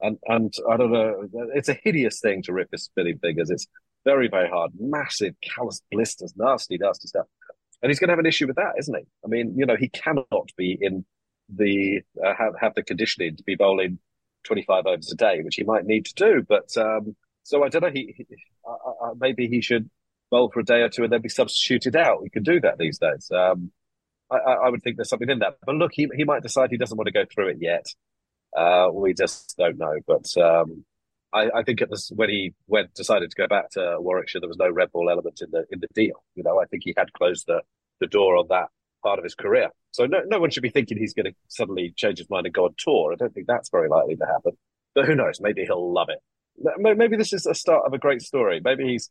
[0.00, 3.50] And and I don't know, it's a hideous thing to rip his spinning fingers.
[3.50, 3.66] It's
[4.04, 4.72] very, very hard.
[4.78, 7.26] Massive callous blisters, nasty, nasty stuff
[7.82, 9.04] and he's going to have an issue with that, isn't he?
[9.24, 11.04] I mean, you know, he cannot be in
[11.48, 13.98] the uh, have have the conditioning to be bowling
[14.44, 16.46] 25 overs a day, which he might need to do.
[16.46, 17.90] But um, so I don't know.
[17.90, 18.26] He, he
[19.18, 19.90] maybe he should
[20.30, 22.20] bowl for a day or two and then be substituted out.
[22.22, 23.30] He can do that these days.
[23.30, 23.72] Um,
[24.30, 25.56] I, I, would think there's something in that.
[25.66, 27.86] But look, he he might decide he doesn't want to go through it yet.
[28.56, 29.98] Uh, we just don't know.
[30.06, 30.84] But um,
[31.32, 34.70] I, I think when he went decided to go back to Warwickshire, there was no
[34.70, 36.24] red ball element in the in the deal.
[36.34, 37.62] You know, I think he had closed the
[38.00, 38.68] the door on that
[39.02, 39.70] part of his career.
[39.92, 42.54] So no, no one should be thinking he's going to suddenly change his mind and
[42.54, 43.12] go on tour.
[43.12, 44.52] I don't think that's very likely to happen.
[44.94, 45.40] But who knows?
[45.40, 46.18] Maybe he'll love it.
[46.78, 48.60] Maybe this is a start of a great story.
[48.62, 49.10] Maybe he's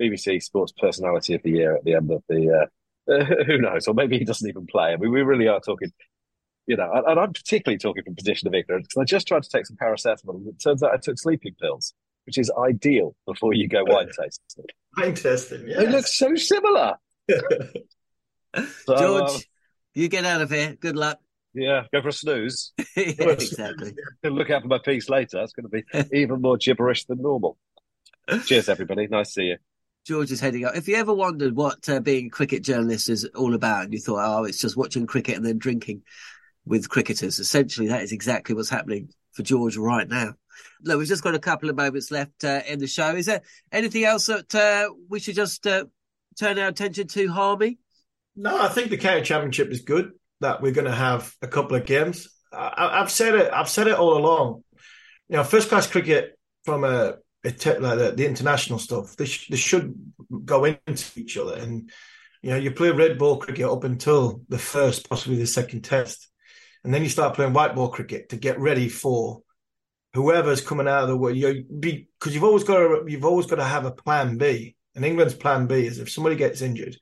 [0.00, 2.62] BBC Sports Personality of the Year at the end of the.
[2.62, 2.66] Uh,
[3.46, 3.88] who knows?
[3.88, 4.92] Or maybe he doesn't even play.
[4.92, 5.92] I mean, we really are talking
[6.68, 9.48] you know, and I'm particularly talking from position of ignorance because I just tried to
[9.48, 11.94] take some paracetamol and it turns out I took sleeping pills,
[12.26, 14.66] which is ideal before you go wine tasting.
[14.98, 15.78] Wine tasting, yeah.
[15.78, 16.96] They look so similar.
[17.30, 19.38] so, George, uh,
[19.94, 20.76] you get out of here.
[20.78, 21.18] Good luck.
[21.54, 22.72] Yeah, go for a snooze.
[22.96, 23.94] yeah, exactly.
[24.22, 25.42] Look out for my piece later.
[25.42, 27.56] It's going to be even more gibberish than normal.
[28.44, 29.06] Cheers, everybody.
[29.06, 29.56] Nice to see you.
[30.06, 30.76] George is heading up.
[30.76, 33.98] If you ever wondered what uh, being a cricket journalist is all about, and you
[33.98, 36.02] thought, oh, it's just watching cricket and then drinking,
[36.68, 37.38] with cricketers.
[37.38, 40.34] Essentially, that is exactly what's happening for George right now.
[40.82, 43.14] Look, we've just got a couple of moments left uh, in the show.
[43.14, 43.42] Is there
[43.72, 45.84] anything else that uh, we should just uh,
[46.38, 47.78] turn our attention to, Harmy?
[48.36, 50.12] No, I think the county championship is good.
[50.40, 52.28] That we're going to have a couple of games.
[52.52, 53.52] I, have said it.
[53.52, 54.62] I've said it all along.
[55.28, 59.16] You know, first class cricket from a, a te- like the, the, international stuff.
[59.16, 60.12] They, sh- they should
[60.44, 61.90] go into each other, and
[62.40, 66.28] you know, you play red ball cricket up until the first, possibly the second test
[66.84, 69.42] and then you start playing white ball cricket to get ready for
[70.14, 71.32] whoever's coming out of the way.
[71.32, 74.76] You because you've always got to you've always got to have a plan B.
[74.94, 76.96] And England's plan B is if somebody gets injured,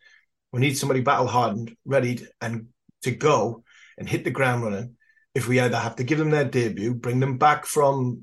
[0.53, 2.69] we need somebody battle hardened, ready and
[3.03, 3.65] to go
[3.97, 4.97] and hit the ground running.
[5.35, 8.23] If we either have to give them their debut, bring them back from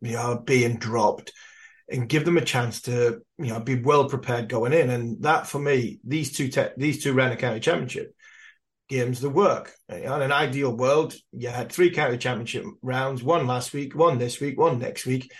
[0.00, 1.32] you know being dropped,
[1.90, 4.90] and give them a chance to you know be well prepared going in.
[4.90, 8.14] And that for me, these two te- these two round of county championship
[8.88, 9.74] games the work.
[9.88, 14.40] In an ideal world, you had three county championship rounds, one last week, one this
[14.40, 15.30] week, one next week.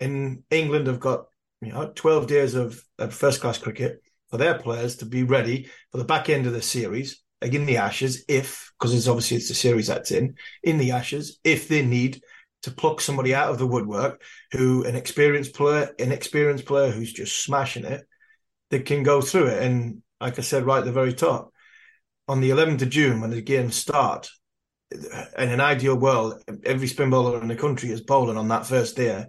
[0.00, 1.26] In England, have got
[1.62, 5.70] you know 12 days of, of first class cricket for their players to be ready
[5.92, 9.48] for the back end of the series in the Ashes, if because it's obviously it's
[9.48, 12.20] the series that's in in the Ashes, if they need
[12.62, 14.20] to pluck somebody out of the woodwork
[14.52, 18.02] who an experienced player, an experienced player who's just smashing it,
[18.70, 19.62] they can go through it.
[19.62, 21.52] And like I said right at the very top,
[22.28, 24.30] on the 11th of June when the games start,
[24.90, 28.96] in an ideal world, every spin bowler in the country is bowling on that first
[28.96, 29.24] day.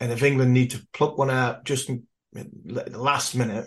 [0.00, 1.90] And if England need to pluck one out just
[2.32, 3.66] the last minute,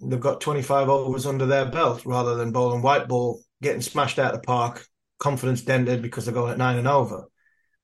[0.00, 4.34] they've got 25 overs under their belt rather than bowling white ball, getting smashed out
[4.34, 4.86] of the park,
[5.18, 7.24] confidence dented because they're going at nine and over.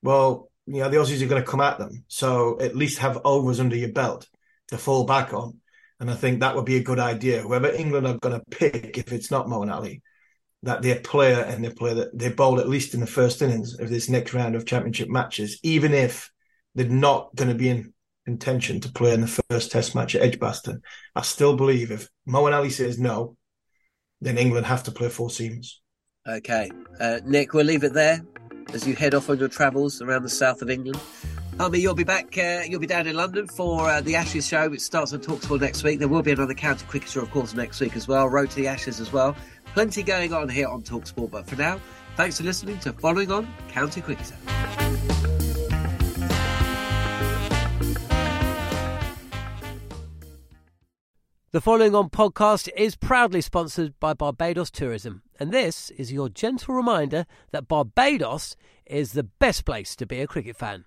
[0.03, 2.05] Well, you know, the Aussies are going to come at them.
[2.09, 4.29] So at least have overs under your belt
[4.69, 5.59] to fall back on.
[6.03, 7.43] And I think that would be a good idea.
[7.43, 10.03] Whoever England are going to pick, if it's not Moeen Ali,
[10.65, 13.79] that their player and their player that they bowl at least in the first innings
[13.79, 16.33] of this next round of championship matches, even if
[16.75, 17.95] they're not going to be in
[18.27, 20.83] intention to play in the first test match at Edgbaston.
[21.15, 23.37] I still believe if Moeen Ali says no,
[24.21, 25.81] then England have to play four seams.
[26.27, 26.69] Okay.
[26.99, 28.27] Uh, Nick, we'll leave it there
[28.75, 31.01] as you head off on your travels around the south of England.
[31.63, 32.37] Harmy, you'll be back.
[32.37, 35.61] Uh, you'll be down in London for uh, the Ashes show, which starts on Talksport
[35.61, 36.01] next week.
[36.01, 38.29] There will be another county cricketer, of course, next week as well.
[38.29, 39.37] Road to the Ashes as well.
[39.67, 41.31] Plenty going on here on Talksport.
[41.31, 41.81] But for now,
[42.17, 44.35] thanks for listening to Following On County Cricketer.
[51.53, 56.75] The following on podcast is proudly sponsored by Barbados Tourism, and this is your gentle
[56.75, 60.87] reminder that Barbados is the best place to be a cricket fan.